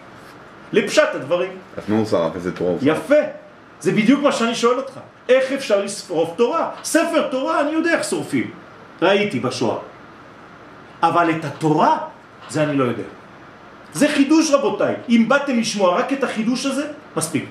לפשט 0.74 1.16
הדברים. 1.16 1.52
אז 1.78 1.84
הוא 1.90 2.06
שרף? 2.06 2.36
איזה 2.36 2.52
תורה 2.52 2.72
הוא? 2.72 2.80
יפה, 2.82 3.16
זה 3.80 3.92
בדיוק 3.92 4.22
מה 4.24 4.32
שאני 4.32 4.56
שואל 4.56 4.78
אותך. 4.78 4.94
איך 5.30 5.52
אפשר 5.52 5.82
לשרוף 5.82 6.30
תורה? 6.36 6.72
ספר 6.84 7.28
תורה 7.28 7.62
אני 7.62 7.72
יודע 7.72 7.92
איך 7.94 8.04
שורפים, 8.04 8.52
ראיתי 9.02 9.40
בשואה. 9.40 9.78
אבל 11.04 11.30
את 11.30 11.46
התורה, 11.46 11.98
זה 12.50 12.64
אני 12.64 12.78
לא 12.78 12.84
יודע. 12.84 13.04
זה 13.94 14.08
חידוש 14.08 14.52
רבותיי, 14.52 14.96
אם 15.10 15.26
באתם 15.28 15.60
לשמוע 15.60 16.00
רק 16.00 16.14
את 16.14 16.24
החידוש 16.24 16.66
הזה, 16.66 16.88
מספיק. 17.18 17.46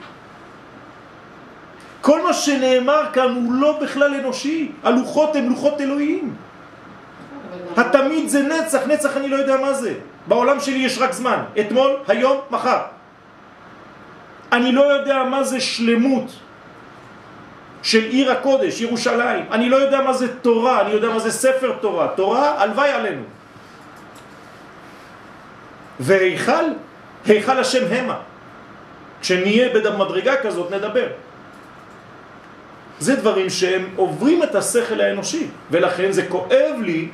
כל 2.00 2.22
מה 2.22 2.32
שנאמר 2.32 3.02
כאן 3.12 3.34
הוא 3.34 3.52
לא 3.52 3.78
בכלל 3.82 4.14
אנושי, 4.14 4.72
הלוחות 4.82 5.36
הם 5.36 5.48
לוחות 5.48 5.80
אלוהיים. 5.80 6.34
התמיד 7.76 8.28
זה 8.28 8.42
נצח, 8.42 8.86
נצח 8.86 9.16
אני 9.16 9.28
לא 9.28 9.36
יודע 9.36 9.56
מה 9.56 9.72
זה. 9.72 9.94
בעולם 10.26 10.60
שלי 10.60 10.78
יש 10.78 10.98
רק 10.98 11.12
זמן, 11.12 11.42
אתמול, 11.60 11.96
היום, 12.08 12.36
מחר. 12.50 12.97
אני 14.52 14.72
לא 14.72 14.82
יודע 14.82 15.22
מה 15.24 15.44
זה 15.44 15.60
שלמות 15.60 16.32
של 17.82 18.04
עיר 18.04 18.32
הקודש, 18.32 18.80
ירושלים. 18.80 19.44
אני 19.50 19.68
לא 19.68 19.76
יודע 19.76 20.00
מה 20.00 20.12
זה 20.12 20.38
תורה, 20.38 20.80
אני 20.80 20.90
יודע 20.90 21.08
מה 21.08 21.18
זה 21.18 21.32
ספר 21.32 21.72
תורה. 21.80 22.08
תורה, 22.16 22.62
הלוואי 22.62 22.90
עלינו. 22.90 23.22
והיכל, 26.00 26.64
היכל 27.26 27.58
השם 27.58 27.84
המה. 27.90 28.18
כשנהיה 29.20 29.68
במדרגה 29.74 30.36
כזאת 30.36 30.70
נדבר. 30.70 31.06
זה 32.98 33.16
דברים 33.16 33.50
שהם 33.50 33.88
עוברים 33.96 34.42
את 34.42 34.54
השכל 34.54 35.00
האנושי, 35.00 35.46
ולכן 35.70 36.12
זה 36.12 36.26
כואב 36.26 36.74
לי 36.82 37.08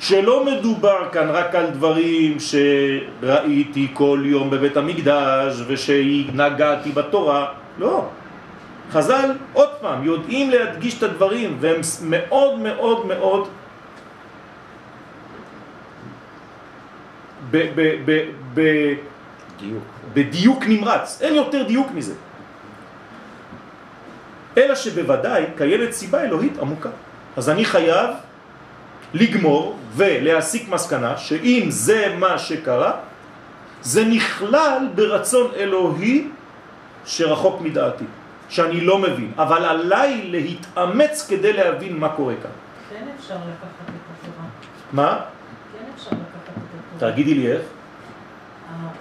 שלא 0.00 0.44
מדובר 0.44 1.08
כאן 1.12 1.28
רק 1.30 1.54
על 1.54 1.70
דברים 1.70 2.36
שראיתי 2.40 3.88
כל 3.92 4.22
יום 4.24 4.50
בבית 4.50 4.76
המקדש 4.76 5.54
ושנגעתי 5.66 6.92
בתורה, 6.92 7.52
לא. 7.78 8.08
חז"ל, 8.90 9.30
עוד 9.52 9.68
פעם, 9.80 10.04
יודעים 10.04 10.50
להדגיש 10.50 10.98
את 10.98 11.02
הדברים 11.02 11.56
והם 11.60 11.80
מאוד 12.02 12.58
מאוד 12.58 13.06
מאוד 13.06 13.48
ב, 17.50 17.56
ב, 17.74 17.80
ב, 18.04 18.24
ב, 18.54 18.60
דיוק. 19.60 19.84
בדיוק 20.12 20.64
נמרץ, 20.66 21.18
אין 21.22 21.34
יותר 21.34 21.62
דיוק 21.62 21.88
מזה. 21.94 22.14
אלא 24.56 24.74
שבוודאי 24.74 25.44
קיימת 25.56 25.92
סיבה 25.92 26.22
אלוהית 26.22 26.58
עמוקה. 26.58 26.90
אז 27.36 27.50
אני 27.50 27.64
חייב 27.64 28.10
לגמור 29.14 29.76
ולהסיק 29.94 30.68
מסקנה 30.68 31.16
שאם 31.16 31.66
זה 31.68 32.14
מה 32.18 32.38
שקרה, 32.38 32.92
זה 33.82 34.04
נכלל 34.04 34.88
ברצון 34.94 35.50
אלוהי 35.56 36.28
שרחוק 37.04 37.60
מדעתי, 37.60 38.04
שאני 38.48 38.80
לא 38.80 38.98
מבין, 38.98 39.32
אבל 39.38 39.64
עליי 39.64 40.22
להתאמץ 40.24 41.26
כדי 41.28 41.52
להבין 41.52 41.98
מה 41.98 42.08
קורה 42.08 42.34
כאן. 42.42 42.50
כן 42.90 43.04
אפשר 43.18 43.34
לקחת 43.34 43.88
את 43.88 43.94
התורה. 44.22 44.46
מה? 44.92 45.18
כן 45.72 45.84
אפשר 45.94 46.10
לקחת 46.10 46.20
את 46.44 46.98
התורה. 46.98 47.12
תגידי 47.12 47.34
לי 47.34 47.52
איך. 47.52 47.62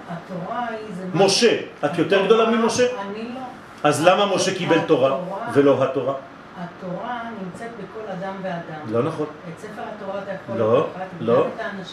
התורה 0.09 0.67
היא 0.69 0.95
זה... 0.95 1.03
משה, 1.13 1.57
את 1.85 1.97
יותר 1.97 2.25
גדולה 2.25 2.49
ממשה? 2.49 2.83
אני 3.01 3.23
לא. 3.35 3.39
אז 3.83 4.05
למה 4.05 4.35
משה 4.35 4.55
קיבל 4.55 4.79
תורה 4.79 5.17
ולא 5.53 5.83
התורה? 5.83 6.13
התורה 6.59 7.21
נמצאת 7.43 7.69
בכל 7.71 8.11
אדם 8.11 8.33
ואדם. 8.41 8.79
לא 8.91 9.03
נכון. 9.03 9.25
את 9.49 9.59
ספר 9.59 9.81
התורה 9.95 10.23
אתה 10.23 10.31
יכול 10.31 10.57
לא, 10.57 10.87
לקחת, 10.89 11.05
לא, 11.19 11.47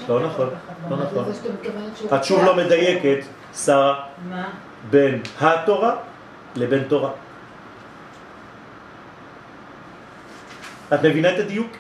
לא 0.09 0.27
נכון. 0.27 0.49
לא 0.91 0.97
נכון. 0.97 1.25
מתכוונת 1.29 1.97
שהוא... 1.97 2.17
את 2.17 2.25
שוב 2.25 2.45
לא 2.45 2.57
מדייקת, 2.57 3.25
שרה, 3.55 4.07
מה? 4.31 4.49
בין 4.91 5.23
התורה 5.41 5.97
לבין 6.57 6.85
תורה. 6.89 7.11
את 10.95 11.03
מבינה 11.05 11.35
את 11.35 11.39
הדיוק? 11.39 11.73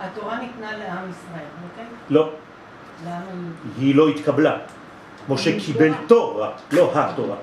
התורה 0.00 0.38
ניתנה 0.38 0.76
לעם 0.76 1.10
ישראל, 1.10 1.46
אוקיי? 1.70 1.84
לא, 2.10 2.30
לעם 3.04 3.22
היהודי. 3.22 3.86
היא 3.86 3.94
לא 3.94 4.08
התקבלה. 4.08 4.56
משה 5.28 5.60
קיבל 5.60 5.92
תורה, 6.06 6.50
לא 6.72 6.92
התורה. 6.94 7.36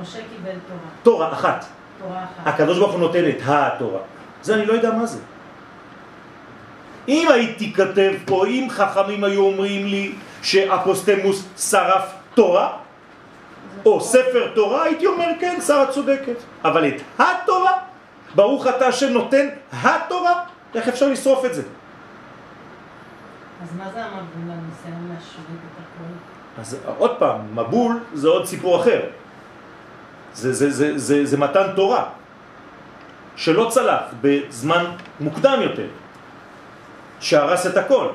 משה 0.00 0.18
קיבל 0.18 0.58
תורה, 0.68 0.90
תורה 1.02 1.32
אחת. 1.32 1.64
הקדוש 2.44 2.78
ברוך 2.78 2.92
הוא 2.92 3.00
נותן 3.00 3.28
את 3.28 3.38
התורה. 3.46 4.00
זה 4.42 4.54
אני 4.54 4.66
לא 4.66 4.72
יודע 4.72 4.90
מה 4.90 5.06
זה. 5.06 5.18
אם 7.08 7.28
הייתי 7.30 7.72
כתב 7.72 8.12
פה, 8.24 8.46
אם 8.46 8.66
חכמים 8.70 9.24
היו 9.24 9.42
אומרים 9.42 9.86
לי 9.86 10.12
שאפוסטמוס 10.42 11.48
שרף 11.56 12.12
תורה, 12.34 12.76
או 13.86 14.00
ספר 14.00 14.50
תורה, 14.54 14.82
הייתי 14.82 15.06
אומר 15.06 15.28
כן, 15.40 15.58
שרה 15.66 15.86
צודקת. 15.86 16.36
אבל 16.64 16.88
את 16.88 17.02
התורה, 17.18 17.72
ברוך 18.34 18.66
אתה 18.66 18.86
השם 18.86 19.12
נותן 19.12 19.46
התורה, 19.82 20.44
איך 20.74 20.88
אפשר 20.88 21.08
לשרוף 21.08 21.44
את 21.44 21.54
זה? 21.54 21.62
אז 23.62 23.68
מה 23.78 23.84
זה 23.94 24.04
המבול 24.04 24.52
הניסיון 24.52 25.08
להשריד 25.14 25.58
את 25.72 25.78
הכל? 25.78 26.60
אז 26.60 26.78
עוד 26.98 27.16
פעם, 27.18 27.40
מבול 27.54 28.00
זה 28.14 28.28
עוד 28.28 28.46
סיפור 28.46 28.80
אחר. 28.80 29.00
זה, 30.34 30.52
זה, 30.52 30.70
זה, 30.70 30.98
זה, 30.98 31.26
זה 31.26 31.36
מתן 31.36 31.66
תורה, 31.76 32.04
שלא 33.36 33.68
צלח 33.70 34.02
בזמן 34.20 34.84
מוקדם 35.20 35.58
יותר, 35.62 35.86
שהרס 37.20 37.66
את 37.66 37.76
הכל. 37.76 38.08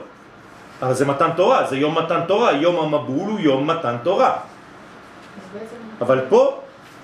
אבל 0.81 0.93
זה 0.93 1.05
מתן 1.05 1.29
תורה, 1.35 1.67
זה 1.67 1.77
יום 1.77 1.97
מתן 1.97 2.21
תורה, 2.27 2.51
יום 2.51 2.75
המבול 2.79 3.29
הוא 3.29 3.39
יום 3.39 3.67
מתן 3.67 3.95
תורה. 4.03 4.37
אבל 6.01 6.25
פה, 6.29 6.61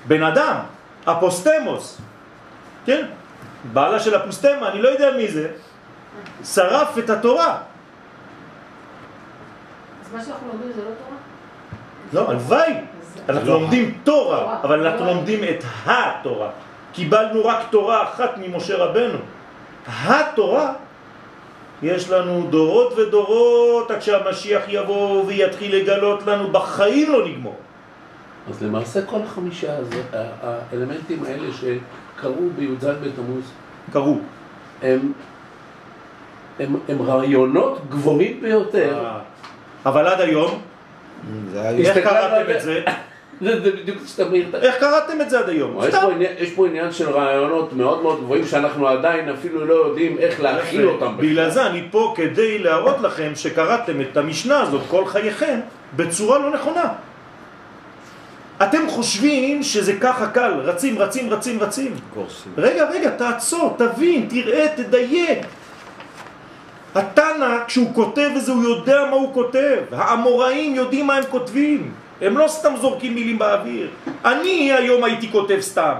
בן 0.07 0.23
אדם, 0.23 0.55
אפוסטמוס, 1.05 2.01
כן? 2.85 3.05
בעלה 3.73 3.99
של 3.99 4.15
אפוסטמה, 4.15 4.71
אני 4.71 4.81
לא 4.81 4.89
יודע 4.89 5.17
מי 5.17 5.27
זה, 5.27 5.51
שרף 6.43 6.97
את 6.97 7.09
התורה. 7.09 7.57
אז 10.05 10.13
מה 10.13 10.23
שאנחנו 10.23 10.47
לומדים 10.47 10.71
זה 10.75 10.81
לא 10.81 10.89
תורה? 10.99 11.17
לא, 12.13 12.31
הלוואי. 12.31 12.94
אנחנו 13.29 13.47
לא 13.49 13.53
לומדים 13.61 13.97
תורה, 14.03 14.57
אבל 14.63 14.87
אנחנו. 14.87 15.05
לומדים 15.05 15.43
את 15.43 15.63
התורה. 15.85 16.49
קיבלנו 16.93 17.45
רק 17.45 17.59
תורה 17.69 18.03
אחת 18.03 18.37
ממשה 18.37 18.77
רבנו. 18.77 19.17
התורה, 19.87 20.73
יש 21.83 22.09
לנו 22.09 22.47
דורות 22.49 22.93
ודורות 22.97 23.91
עד 23.91 24.01
שהמשיח 24.01 24.61
יבוא 24.67 25.23
ויתחיל 25.27 25.75
לגלות 25.75 26.27
לנו, 26.27 26.51
בחיים 26.51 27.11
לא 27.11 27.27
נגמור. 27.27 27.55
אז 28.49 28.63
למעשה 28.63 29.05
כל 29.05 29.19
החמישה 29.25 29.77
הזאת, 29.77 30.13
ה- 30.13 30.27
האלמנטים 30.71 31.23
האלה 31.25 31.47
שקרו 31.53 32.49
בי"ז 32.55 32.85
בתמוז, 32.85 33.51
קראו. 33.93 34.17
הם, 34.83 35.11
הם, 36.59 36.75
הם 36.89 37.01
רעיונות 37.01 37.81
גבוהים 37.89 38.41
ביותר. 38.41 39.05
אה, 39.05 39.19
אבל 39.85 40.07
עד 40.07 40.21
היום. 40.21 40.61
איך 41.55 41.97
קראתם 41.97 42.51
את 42.55 42.61
זה? 42.61 42.81
זה, 43.41 43.61
זה 43.63 43.71
בדיוק 43.71 43.97
שאתה 44.07 44.29
מעיר 44.29 44.45
את 44.49 44.55
ה- 44.55 44.57
איך 44.61 44.75
קראתם 44.79 45.21
את 45.21 45.29
זה 45.29 45.39
עד 45.39 45.49
היום? 45.49 45.79
יש. 45.87 45.95
פה, 45.95 46.11
עניין, 46.11 46.31
יש 46.39 46.51
פה 46.51 46.67
עניין 46.67 46.91
של 46.91 47.09
רעיונות 47.09 47.73
מאוד 47.73 48.01
מאוד 48.03 48.19
גבוהים 48.19 48.45
שאנחנו 48.45 48.87
עדיין 48.87 49.29
אפילו 49.29 49.65
לא 49.65 49.73
יודעים 49.73 50.17
איך 50.17 50.41
להכיל 50.41 50.87
אותם. 50.87 51.13
בגלל 51.17 51.49
זה 51.49 51.65
אני 51.67 51.83
פה 51.91 52.13
כדי 52.17 52.59
להראות 52.59 53.01
לכם 53.01 53.31
שקראתם 53.35 54.01
את 54.01 54.17
המשנה 54.17 54.61
הזאת 54.61 54.81
כל 54.89 55.05
חייכם 55.05 55.59
בצורה 55.95 56.39
לא 56.39 56.49
נכונה. 56.51 56.89
אתם 58.63 58.87
חושבים 58.89 59.63
שזה 59.63 59.93
ככה 60.01 60.27
קל, 60.27 60.51
רצים, 60.63 60.99
רצים, 60.99 61.29
רצים, 61.29 61.59
רצים. 61.59 61.95
קורסים. 62.13 62.51
רגע, 62.57 62.89
רגע, 62.89 63.09
תעצור, 63.09 63.75
תבין, 63.77 64.27
תראה, 64.29 64.65
תדייק. 64.75 65.39
התנא, 66.95 67.57
כשהוא 67.67 67.93
כותב 67.95 68.29
את 68.37 68.41
זה, 68.45 68.51
הוא 68.51 68.63
יודע 68.63 69.05
מה 69.09 69.15
הוא 69.15 69.33
כותב. 69.33 69.77
האמוראים 69.91 70.75
יודעים 70.75 71.07
מה 71.07 71.15
הם 71.15 71.23
כותבים. 71.29 71.91
הם 72.21 72.37
לא 72.37 72.47
סתם 72.47 72.73
זורקים 72.81 73.15
מילים 73.15 73.39
באוויר. 73.39 73.89
אני 74.25 74.71
היום 74.71 75.03
הייתי 75.03 75.31
כותב 75.31 75.59
סתם. 75.59 75.95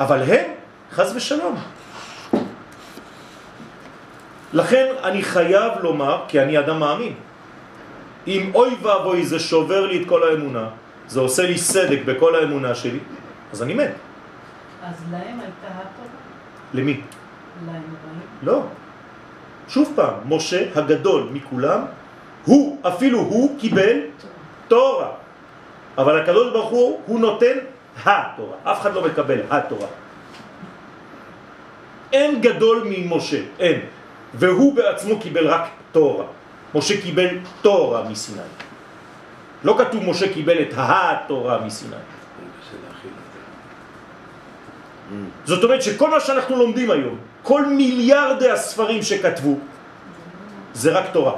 אבל 0.00 0.22
הם, 0.22 0.44
חז 0.92 1.16
ושלום. 1.16 1.56
לכן 4.52 4.86
אני 5.04 5.22
חייב 5.22 5.72
לומר, 5.82 6.24
כי 6.28 6.40
אני 6.40 6.58
אדם 6.58 6.80
מאמין, 6.80 7.14
אם 8.26 8.50
אוי 8.54 8.74
ואבוי 8.82 9.26
זה 9.26 9.38
שובר 9.38 9.86
לי 9.86 10.02
את 10.02 10.08
כל 10.08 10.22
האמונה, 10.22 10.68
זה 11.08 11.20
עושה 11.20 11.42
לי 11.42 11.58
סדק 11.58 12.00
בכל 12.04 12.34
האמונה 12.34 12.74
שלי, 12.74 12.98
אז 13.52 13.62
אני 13.62 13.74
מת. 13.74 13.90
אז 14.82 14.96
להם 15.10 15.40
הייתה 15.40 15.66
התורה? 15.66 16.08
למי? 16.74 17.00
לאמוראים? 17.66 18.26
לא. 18.42 18.62
שוב 19.68 19.92
פעם, 19.96 20.14
משה 20.28 20.64
הגדול 20.74 21.28
מכולם, 21.32 21.80
הוא, 22.44 22.78
אפילו 22.82 23.18
הוא 23.18 23.58
קיבל 23.58 24.00
תורה. 24.68 25.08
אבל 25.98 26.20
הקדוש 26.22 26.52
ברוך 26.52 26.70
הוא, 26.70 27.00
הוא 27.06 27.20
נותן 27.20 27.56
התורה. 28.04 28.56
אף 28.64 28.80
אחד 28.80 28.94
לא 28.94 29.04
מקבל 29.04 29.40
התורה. 29.50 29.88
אין 32.12 32.40
גדול 32.40 32.86
ממשה, 32.90 33.40
אין. 33.58 33.80
והוא 34.34 34.74
בעצמו 34.74 35.20
קיבל 35.20 35.46
רק 35.46 35.64
תורה. 35.92 36.24
משה 36.74 37.02
קיבל 37.02 37.28
תורה 37.62 38.08
מסיני. 38.08 38.48
לא 39.64 39.76
כתוב 39.78 40.04
משה 40.04 40.32
קיבל 40.32 40.62
את 40.62 40.72
התורה 40.76 41.60
מסיני. 41.60 41.96
זאת 45.44 45.64
אומרת 45.64 45.82
שכל 45.82 46.10
מה 46.10 46.20
שאנחנו 46.20 46.56
לומדים 46.56 46.90
היום, 46.90 47.18
כל 47.46 47.66
מיליארדי 47.66 48.50
הספרים 48.50 49.02
שכתבו, 49.02 49.54
זה 50.74 50.98
רק 50.98 51.04
תורה. 51.12 51.32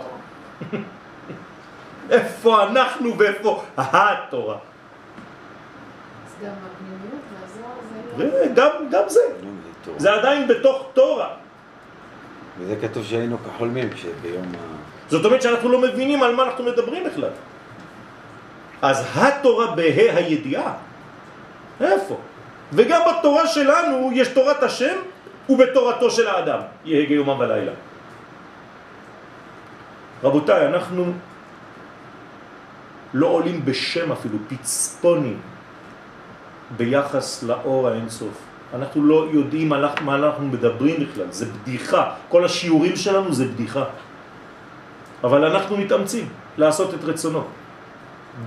איפה 2.11 2.62
אנחנו 2.62 3.18
ואיפה 3.18 3.62
התורה? 3.77 4.57
אז 4.57 6.33
גם 6.42 6.53
הפנימיות 6.64 7.23
והזוהר 7.33 7.77
זה 8.16 8.25
לא... 8.25 8.55
גם, 8.55 8.88
גם 8.90 9.03
זה, 9.09 9.21
זה 9.97 10.12
עדיין 10.12 10.49
בתוך 10.49 10.90
תורה. 10.92 11.29
וזה 12.59 12.77
כתוב 12.83 13.05
שהיינו 13.05 13.37
כחולמים 13.38 13.90
כשביום 13.90 14.53
ה... 14.55 15.11
זאת 15.11 15.25
אומרת 15.25 15.42
שאנחנו 15.42 15.68
לא 15.68 15.81
מבינים 15.81 16.23
על 16.23 16.35
מה 16.35 16.42
אנחנו 16.42 16.64
מדברים 16.64 17.05
בכלל. 17.05 17.31
אז 18.83 19.07
התורה 19.14 19.66
בה 19.66 19.83
הידיעה. 19.83 20.73
איפה? 21.81 22.16
וגם 22.73 23.01
בתורה 23.09 23.47
שלנו 23.47 24.11
יש 24.12 24.29
תורת 24.29 24.62
השם 24.62 24.97
ובתורתו 25.49 26.11
של 26.11 26.27
האדם. 26.29 26.61
יהגה 26.85 27.15
יומם 27.15 27.39
ולילה. 27.39 27.73
רבותיי, 30.25 30.67
אנחנו 30.67 31.13
לא 33.15 33.27
עולים 33.27 33.65
בשם 33.65 34.13
אפילו, 34.13 34.39
פצפונים, 34.49 35.39
ביחס 36.77 37.43
לאור 37.43 37.89
האינסוף. 37.89 38.35
אנחנו 38.75 39.03
לא 39.03 39.27
יודעים 39.33 39.73
על 39.73 39.85
מה 40.01 40.15
אנחנו 40.15 40.47
מדברים 40.47 40.97
בכלל, 41.01 41.27
זה 41.31 41.47
בדיחה. 41.47 42.29
כל 42.29 42.45
השיעורים 42.45 42.97
שלנו 42.97 43.33
זה 43.33 43.45
בדיחה. 43.45 43.85
אבל 45.25 45.45
אנחנו 45.45 45.77
מתאמצים 45.77 46.29
לעשות 46.59 46.95
את 46.95 47.05
רצונו. 47.05 47.45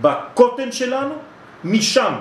בקוטן 0.02 0.72
שלנו, 0.72 1.16
משם 1.64 2.14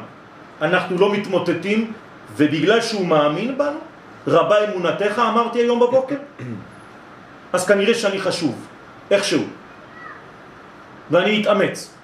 אנחנו 0.62 0.98
לא 0.98 1.12
מתמוטטים, 1.12 1.92
ובגלל 2.36 2.80
שהוא 2.80 3.06
מאמין 3.06 3.58
בנו, 3.58 3.80
רבה 4.26 4.64
אמונתך 4.64 5.18
אמרתי 5.18 5.58
היום 5.58 5.80
בבוקר, 5.80 6.16
אז 7.52 7.66
כנראה 7.66 7.94
שאני 7.94 8.20
חשוב, 8.20 8.66
איכשהו. 9.10 9.44
ואני 11.10 11.42
אתאמץ. 11.42 11.94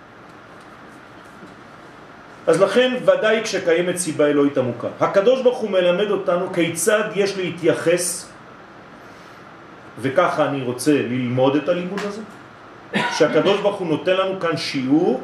אז 2.47 2.61
לכן 2.61 2.95
ודאי 3.03 3.43
כשקיימת 3.43 3.97
סיבה 3.97 4.27
אלוהית 4.27 4.59
עמוקה. 4.59 4.89
הקדוש 5.01 5.43
ברוך 5.43 5.59
הוא 5.59 5.71
מלמד 5.71 6.11
אותנו 6.11 6.53
כיצד 6.53 7.05
יש 7.15 7.37
להתייחס, 7.37 8.29
וככה 10.01 10.47
אני 10.47 10.63
רוצה 10.63 10.93
ללמוד 10.93 11.57
את 11.57 11.69
הלימוד 11.69 12.01
הזה, 12.05 12.23
שהקדוש 13.19 13.61
ברוך 13.61 13.77
הוא 13.77 13.89
נותן 13.89 14.17
לנו 14.17 14.41
כאן 14.41 14.57
שיעור 14.57 15.21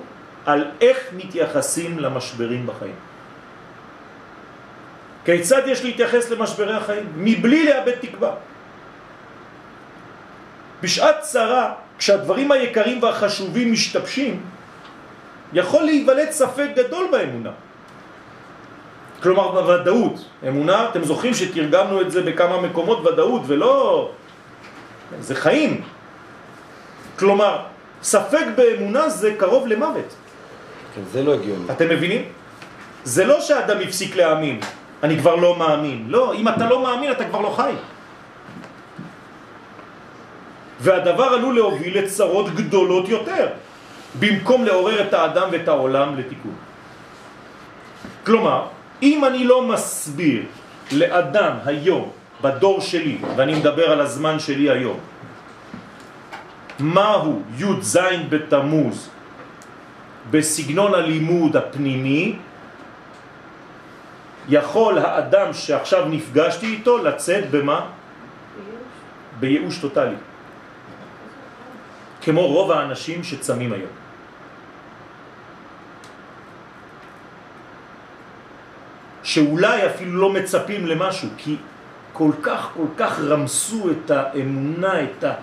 על 0.47 0.65
איך 0.81 0.99
מתייחסים 1.17 1.99
למשברים 1.99 2.67
בחיים. 2.67 3.12
כיצד 5.25 5.63
יש 5.67 5.85
להתייחס 5.85 6.31
למשברי 6.31 6.75
החיים? 6.75 7.13
מבלי 7.17 7.65
לאבד 7.65 7.95
תקווה. 8.01 8.31
בשעת 10.83 11.21
צרה, 11.21 11.73
כשהדברים 11.99 12.53
היקרים 12.53 13.03
והחשובים 13.03 13.73
משתבשים, 13.73 14.41
יכול 15.53 15.83
להיוולד 15.83 16.31
ספק 16.31 16.69
גדול 16.77 17.09
באמונה. 17.13 17.51
כלומר 19.23 19.49
בוודאות. 19.53 20.25
אמונה, 20.49 20.89
אתם 20.91 21.05
זוכרים 21.05 21.35
שתרגמנו 21.35 22.01
את 22.01 22.11
זה 22.11 22.23
בכמה 22.23 22.61
מקומות 22.61 23.07
ודאות 23.07 23.43
ולא... 23.47 24.11
זה 25.21 25.35
חיים. 25.35 25.83
כלומר, 27.19 27.59
ספק 28.03 28.47
באמונה 28.57 29.09
זה 29.09 29.35
קרוב 29.39 29.67
למוות. 29.67 30.11
כן, 30.95 31.01
זה 31.13 31.23
לא 31.23 31.35
הגיוני. 31.35 31.65
אתם 31.71 31.89
מבינים? 31.89 32.23
זה 33.05 33.25
לא 33.25 33.41
שהאדם 33.41 33.79
הפסיק 33.81 34.17
להאמין, 34.17 34.61
אני 35.03 35.19
כבר 35.19 35.35
לא 35.37 35.59
מאמין. 35.59 36.05
לא, 36.09 36.35
אם 36.35 36.49
אתה 36.49 36.69
לא 36.69 36.83
מאמין 36.83 37.11
אתה 37.11 37.25
כבר 37.25 37.41
לא 37.41 37.51
חי. 37.57 37.73
והדבר 40.81 41.25
עלול 41.25 41.55
להוביל 41.55 41.99
לצרות 41.99 42.55
גדולות 42.55 43.09
יותר, 43.09 43.49
במקום 44.19 44.65
לעורר 44.65 45.01
את 45.09 45.15
האדם 45.15 45.49
ואת 45.53 45.69
העולם 45.69 46.19
לתיקון. 46.19 46.55
כלומר, 48.27 48.67
אם 49.03 49.25
אני 49.25 49.45
לא 49.45 49.63
מסביר 49.63 50.43
לאדם 50.93 51.53
היום, 51.65 52.11
בדור 52.43 52.81
שלי, 52.81 53.19
ואני 53.37 53.55
מדבר 53.55 53.91
על 53.91 54.01
הזמן 54.01 54.39
שלי 54.39 54.71
היום, 54.71 54.99
מהו 56.79 57.43
י"ז 57.59 57.99
בתמוז 58.29 59.09
בסגנון 60.31 60.95
הלימוד 60.95 61.57
הפנימי, 61.57 62.37
יכול 64.49 64.99
האדם 64.99 65.53
שעכשיו 65.53 66.05
נפגשתי 66.09 66.67
איתו 66.67 66.99
לצאת 66.99 67.51
במה? 67.51 67.87
בייאוש 69.41 69.79
טוטלי. 69.79 70.17
כמו 72.23 72.47
רוב 72.47 72.71
האנשים 72.73 73.25
שצמים 73.25 73.73
היום. 73.73 73.91
שאולי 79.23 79.87
אפילו 79.87 80.21
לא 80.21 80.31
מצפים 80.33 80.87
למשהו, 80.87 81.29
כי 81.39 81.57
כל 82.13 82.31
כך 82.43 82.69
כל 82.77 82.87
כך 82.97 83.21
רמסו 83.21 83.91
את 83.91 84.11
האמונה, 84.11 85.03
את, 85.03 85.25
ה, 85.25 85.35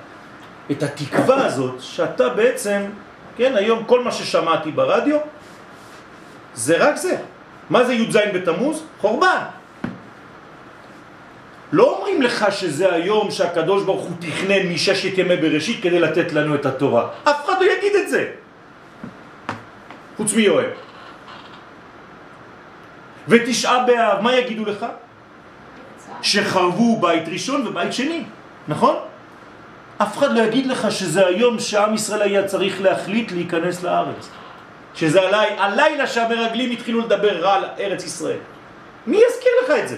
את 0.72 0.84
התקווה 0.84 1.46
הזאת, 1.46 1.82
שאתה 1.82 2.30
בעצם, 2.30 2.82
כן, 3.38 3.56
היום 3.56 3.84
כל 3.84 4.04
מה 4.04 4.12
ששמעתי 4.12 4.72
ברדיו, 4.72 5.18
זה 6.54 6.78
רק 6.78 6.96
זה. 6.96 7.18
מה 7.70 7.84
זה 7.84 7.94
י"ז 7.94 8.18
בתמוז? 8.34 8.84
חורבן. 9.02 9.44
לא 11.72 11.98
אומרים 11.98 12.22
לך 12.22 12.46
שזה 12.52 12.94
היום 12.94 13.32
שהקדוש 13.32 13.84
ברוך 13.84 14.02
הוא 14.02 14.16
תכנן 14.20 14.74
מששת 14.74 15.18
ימי 15.18 15.38
בראשית 15.38 15.84
כדי 15.84 16.00
לתת 16.00 16.34
לנו 16.34 16.56
את 16.56 16.66
התורה. 16.66 17.10
אף 17.24 17.46
אחד 17.46 17.54
לא 17.62 17.66
יגיד 17.66 17.96
את 17.96 18.10
זה. 18.10 18.32
חוץ 20.18 20.34
מיואל. 20.34 20.70
ותשעה 23.28 23.84
באב, 23.84 24.22
מה 24.22 24.36
יגידו 24.36 24.66
לך? 24.66 24.86
שחרבו 26.22 27.00
בית 27.02 27.28
ראשון 27.28 27.68
ובית 27.68 27.94
שני, 27.94 28.24
נכון? 28.68 28.96
אף 29.98 30.18
אחד 30.18 30.34
לא 30.34 30.42
יגיד 30.42 30.66
לך 30.66 30.92
שזה 30.92 31.28
היום 31.28 31.60
שעם 31.60 31.94
ישראל 31.94 32.22
היה 32.22 32.48
צריך 32.48 32.82
להחליט 32.82 33.32
להיכנס 33.32 33.84
לארץ. 33.84 34.30
שזה 35.00 35.22
הלי, 35.22 35.48
הלילה 35.58 36.08
שהמרגלים 36.08 36.72
התחילו 36.72 37.00
לדבר 37.00 37.38
רע 37.38 37.54
על 37.54 37.66
ארץ 37.80 38.04
ישראל. 38.06 38.38
מי 39.08 39.18
יזכיר 39.18 39.52
לך 39.64 39.84
את 39.84 39.90
זה? 39.90 39.96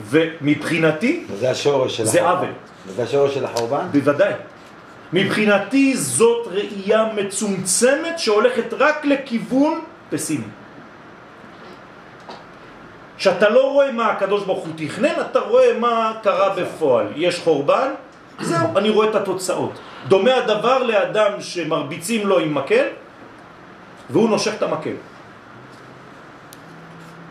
ומבחינתי 0.00 1.24
וזה 1.28 1.50
השורש 1.50 1.96
של 1.96 2.04
זה 2.04 2.22
החורבן. 2.22 2.38
עוול. 2.38 2.52
וזה 2.86 3.02
השורש 3.02 3.34
של 3.34 3.44
החורבן? 3.44 3.86
בוודאי. 3.92 4.32
מבחינתי 5.12 5.96
זאת 5.96 6.46
ראייה 6.46 7.08
מצומצמת 7.14 8.18
שהולכת 8.18 8.72
רק 8.72 9.04
לכיוון 9.04 9.80
פסימי. 10.10 10.44
שאתה 13.18 13.48
לא 13.48 13.72
רואה 13.72 13.92
מה 13.92 14.06
הקדוש 14.06 14.44
ברוך 14.44 14.64
הוא 14.64 14.72
תכנן, 14.76 15.20
אתה 15.30 15.38
רואה 15.38 15.78
מה 15.78 16.12
קרה 16.22 16.54
בפועל. 16.54 17.06
יש 17.16 17.40
חורבן, 17.40 17.90
זהו, 18.40 18.68
אני 18.76 18.90
רואה 18.90 19.10
את 19.10 19.14
התוצאות. 19.14 19.72
דומה 20.08 20.34
הדבר 20.34 20.82
לאדם 20.82 21.40
שמרביצים 21.40 22.26
לו 22.26 22.38
עם 22.38 22.54
מקל, 22.54 22.86
והוא 24.10 24.28
נושך 24.28 24.54
את 24.54 24.62
המקל. 24.62 24.96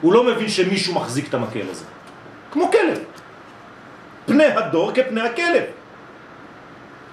הוא 0.01 0.13
לא 0.13 0.23
מבין 0.23 0.49
שמישהו 0.49 0.95
מחזיק 0.95 1.29
את 1.29 1.33
המקל 1.33 1.69
הזה. 1.69 1.85
כמו 2.51 2.71
כלב. 2.71 2.99
פני 4.25 4.45
הדור 4.45 4.91
כפני 4.91 5.21
הכלב. 5.21 5.63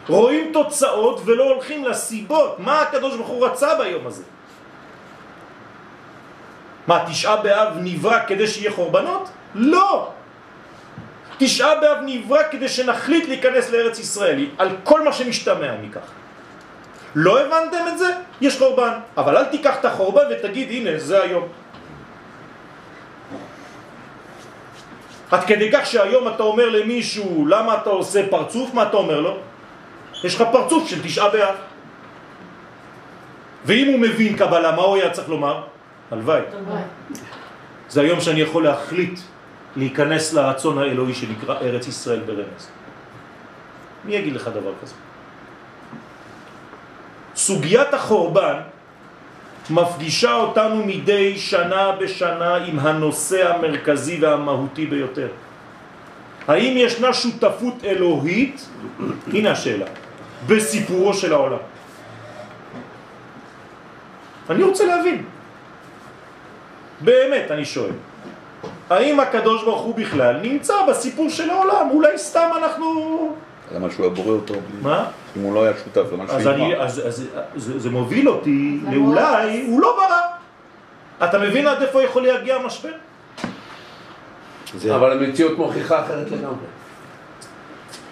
רואים 0.08 0.50
תוצאות 0.52 1.20
ולא 1.24 1.44
הולכים 1.44 1.84
לסיבות. 1.84 2.58
מה 2.58 2.80
הקדוש 2.80 3.16
ברוך 3.16 3.28
הוא 3.28 3.46
רצה 3.46 3.74
ביום 3.74 4.06
הזה? 4.06 4.22
מה, 6.86 7.04
תשעה 7.06 7.36
באב 7.36 7.68
נברא 7.76 8.18
כדי 8.26 8.46
שיהיה 8.46 8.72
חורבנות? 8.72 9.28
לא! 9.54 10.10
תשעה 11.42 11.80
באב 11.80 11.98
נברא 12.06 12.42
כדי 12.50 12.68
שנחליט 12.68 13.28
להיכנס 13.28 13.70
לארץ 13.70 13.98
ישראל, 13.98 14.46
על 14.58 14.68
כל 14.84 15.04
מה 15.04 15.12
שמשתמע 15.12 15.74
מכך. 15.82 16.06
לא 17.14 17.40
הבנתם 17.40 17.84
את 17.88 17.98
זה? 17.98 18.10
יש 18.40 18.58
חורבן. 18.58 18.92
אבל 19.16 19.36
אל 19.36 19.44
תיקח 19.44 19.76
את 19.80 19.84
החורבן 19.84 20.22
ותגיד, 20.30 20.70
הנה, 20.70 20.98
זה 20.98 21.22
היום. 21.22 21.48
עד 25.30 25.44
כדי 25.44 25.72
כך 25.72 25.86
שהיום 25.86 26.28
אתה 26.28 26.42
אומר 26.42 26.68
למישהו, 26.68 27.46
למה 27.46 27.74
אתה 27.74 27.90
עושה 27.90 28.28
פרצוף? 28.30 28.74
מה 28.74 28.82
אתה 28.82 28.96
אומר 28.96 29.20
לו? 29.20 29.38
יש 30.24 30.34
לך 30.34 30.44
פרצוף 30.52 30.88
של 30.88 31.02
תשעה 31.02 31.28
באב. 31.28 31.54
ואם 33.64 33.86
הוא 33.86 33.98
מבין 33.98 34.36
קבלה, 34.36 34.72
מה 34.72 34.82
הוא 34.82 34.96
היה 34.96 35.10
צריך 35.10 35.28
לומר? 35.28 35.62
הלוואי. 36.10 36.42
זה 37.88 38.00
היום 38.00 38.20
שאני 38.20 38.40
יכול 38.40 38.64
להחליט 38.64 39.18
להיכנס 39.76 40.32
לרצון 40.32 40.78
האלוהי 40.78 41.14
שנקרא 41.14 41.54
ארץ 41.54 41.88
ישראל 41.88 42.20
ברמז. 42.20 42.68
מי 44.04 44.14
יגיד 44.14 44.34
לך 44.34 44.48
דבר 44.48 44.72
כזה? 44.82 44.94
סוגיית 47.36 47.94
החורבן 47.94 48.56
מפגישה 49.70 50.34
אותנו 50.34 50.86
מדי 50.86 51.38
שנה 51.38 51.92
בשנה 52.00 52.56
עם 52.56 52.78
הנושא 52.78 53.54
המרכזי 53.54 54.18
והמהותי 54.20 54.86
ביותר. 54.86 55.28
האם 56.48 56.74
ישנה 56.76 57.14
שותפות 57.14 57.84
אלוהית, 57.84 58.68
הנה 59.32 59.50
השאלה, 59.50 59.86
בסיפורו 60.46 61.14
של 61.14 61.32
העולם? 61.32 61.62
אני 64.50 64.62
רוצה 64.62 64.84
להבין. 64.86 65.24
באמת, 67.00 67.50
אני 67.50 67.64
שואל. 67.64 67.94
האם 68.90 69.20
הקדוש 69.20 69.64
ברוך 69.64 69.80
הוא 69.82 69.94
בכלל 69.94 70.36
נמצא 70.42 70.74
בסיפור 70.88 71.28
של 71.30 71.50
העולם? 71.50 71.88
אולי 71.90 72.18
סתם 72.18 72.50
אנחנו... 72.56 72.86
למה 73.74 73.90
שהוא 73.90 74.06
היה 74.06 74.14
בורא 74.14 74.30
אותו? 74.34 74.54
מה? 74.82 75.04
אם 75.36 75.42
הוא 75.42 75.54
לא 75.54 75.64
היה 75.64 75.72
שותף, 75.84 76.12
למה 76.12 76.24
אז, 76.24 76.42
שהוא 76.42 76.52
אני, 76.52 76.72
יברא? 76.72 76.84
אז, 76.84 77.02
אז 77.06 77.28
זה, 77.56 77.78
זה 77.78 77.90
מוביל 77.90 78.28
אותי 78.28 78.78
לאולי 78.92 79.64
הוא 79.66 79.80
לא 79.80 79.96
ברא. 79.96 80.20
אתה 81.28 81.38
מבין 81.38 81.66
עד 81.66 81.82
איפה 81.82 82.02
יכול 82.02 82.26
להגיע 82.26 82.56
המשבר? 82.56 82.88
זה- 84.76 84.94
אבל 84.96 85.12
המציאות 85.24 85.58
מוכיחה 85.58 86.00
אחרת 86.04 86.30
לגמרי. 86.30 86.56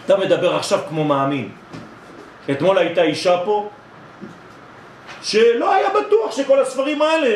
אתה 0.07 0.17
מדבר 0.17 0.57
עכשיו 0.57 0.79
כמו 0.89 1.05
מאמין. 1.05 1.49
אתמול 2.51 2.79
הייתה 2.79 3.03
אישה 3.03 3.37
פה 3.45 3.69
שלא 5.23 5.75
היה 5.75 5.89
בטוח 5.91 6.33
שכל 6.37 6.61
הספרים 6.63 7.03
האלה 7.03 7.29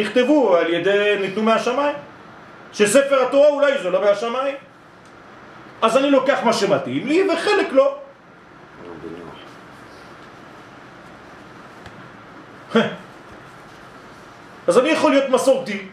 נכתבו 0.00 0.56
על 0.56 0.74
ידי, 0.74 1.16
ניתנו 1.20 1.42
מהשמיים. 1.42 1.94
שספר 2.72 3.22
התורה 3.22 3.48
אולי 3.48 3.82
זה 3.82 3.90
לא 3.90 4.00
מהשמיים. 4.00 4.54
אז 5.82 5.96
אני 5.96 6.10
לוקח 6.10 6.38
מה 6.44 6.52
שמתאים 6.52 7.06
לי 7.06 7.28
וחלק 7.32 7.72
לא. 7.72 7.98
אז 14.66 14.78
אני 14.78 14.88
יכול 14.88 15.10
להיות 15.10 15.30
מסורתי, 15.30 15.86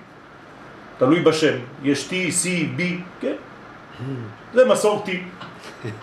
תלוי 0.97 1.19
בשם, 1.19 1.57
יש 1.83 2.09
T, 2.09 2.11
C, 2.11 2.47
B, 2.79 2.81
כן? 3.21 3.35
זה 4.53 4.65
מסורתי. 4.65 5.23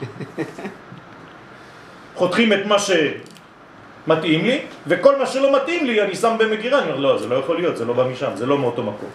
חותכים 2.20 2.52
את 2.52 2.66
מה 2.66 2.76
שמתאים 2.78 4.44
לי, 4.44 4.61
וכל 4.87 5.18
מה 5.18 5.26
שלא 5.26 5.56
מתאים 5.56 5.87
לי 5.87 6.02
אני 6.02 6.16
שם 6.16 6.37
במגירה, 6.38 6.78
אני 6.78 6.90
אומר, 6.90 7.00
לא, 7.00 7.18
זה 7.18 7.28
לא 7.28 7.35
יכול 7.35 7.56
להיות, 7.56 7.76
זה 7.76 7.85
לא 7.85 7.92
בא 7.92 8.04
משם, 8.04 8.30
זה 8.35 8.46
לא 8.46 8.59
מאותו 8.59 8.83
מקום. 8.83 9.11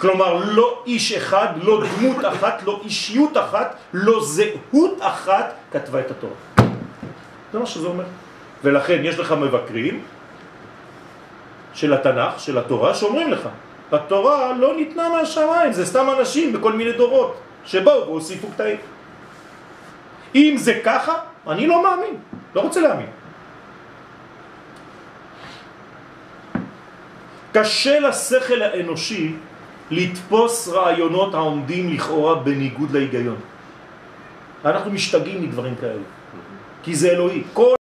כלומר, 0.00 0.44
לא 0.44 0.82
איש 0.86 1.12
אחד, 1.12 1.48
לא 1.62 1.82
דמות 1.84 2.24
אחת, 2.24 2.62
לא 2.66 2.80
אישיות 2.84 3.36
אחת, 3.36 3.76
לא 3.92 4.24
זהות 4.24 4.98
אחת 5.00 5.54
כתבה 5.72 6.00
את 6.00 6.10
התורה. 6.10 6.34
זה 7.52 7.58
מה 7.58 7.66
שזה 7.66 7.86
אומר. 7.86 8.04
ולכן 8.64 9.00
יש 9.04 9.18
לך 9.18 9.32
מבקרים 9.32 10.02
של 11.74 11.92
התנ"ך, 11.94 12.40
של 12.40 12.58
התורה, 12.58 12.94
שאומרים 12.94 13.30
לך, 13.32 13.48
התורה 13.92 14.52
לא 14.52 14.76
ניתנה 14.76 15.08
מהשמיים, 15.08 15.72
זה 15.72 15.86
סתם 15.86 16.06
אנשים 16.18 16.52
בכל 16.52 16.72
מיני 16.72 16.92
דורות 16.92 17.40
שבאו 17.64 18.06
והוסיפו 18.06 18.48
קטעים. 18.48 18.76
אם 20.34 20.54
זה 20.58 20.80
ככה, 20.84 21.14
אני 21.48 21.66
לא 21.66 21.82
מאמין, 21.82 22.16
לא 22.54 22.60
רוצה 22.60 22.80
להאמין. 22.80 23.10
קשה 27.52 28.00
לשכל 28.00 28.62
האנושי 28.62 29.34
לתפוס 29.90 30.68
רעיונות 30.68 31.34
העומדים 31.34 31.94
לכאורה 31.94 32.34
בניגוד 32.34 32.90
להיגיון. 32.90 33.36
אנחנו 34.64 34.90
משתגעים 34.90 35.42
מדברים 35.42 35.74
כאלה, 35.80 36.02
כי 36.82 36.94
זה 36.94 37.10
אלוהי. 37.10 37.42
כל 37.52 37.79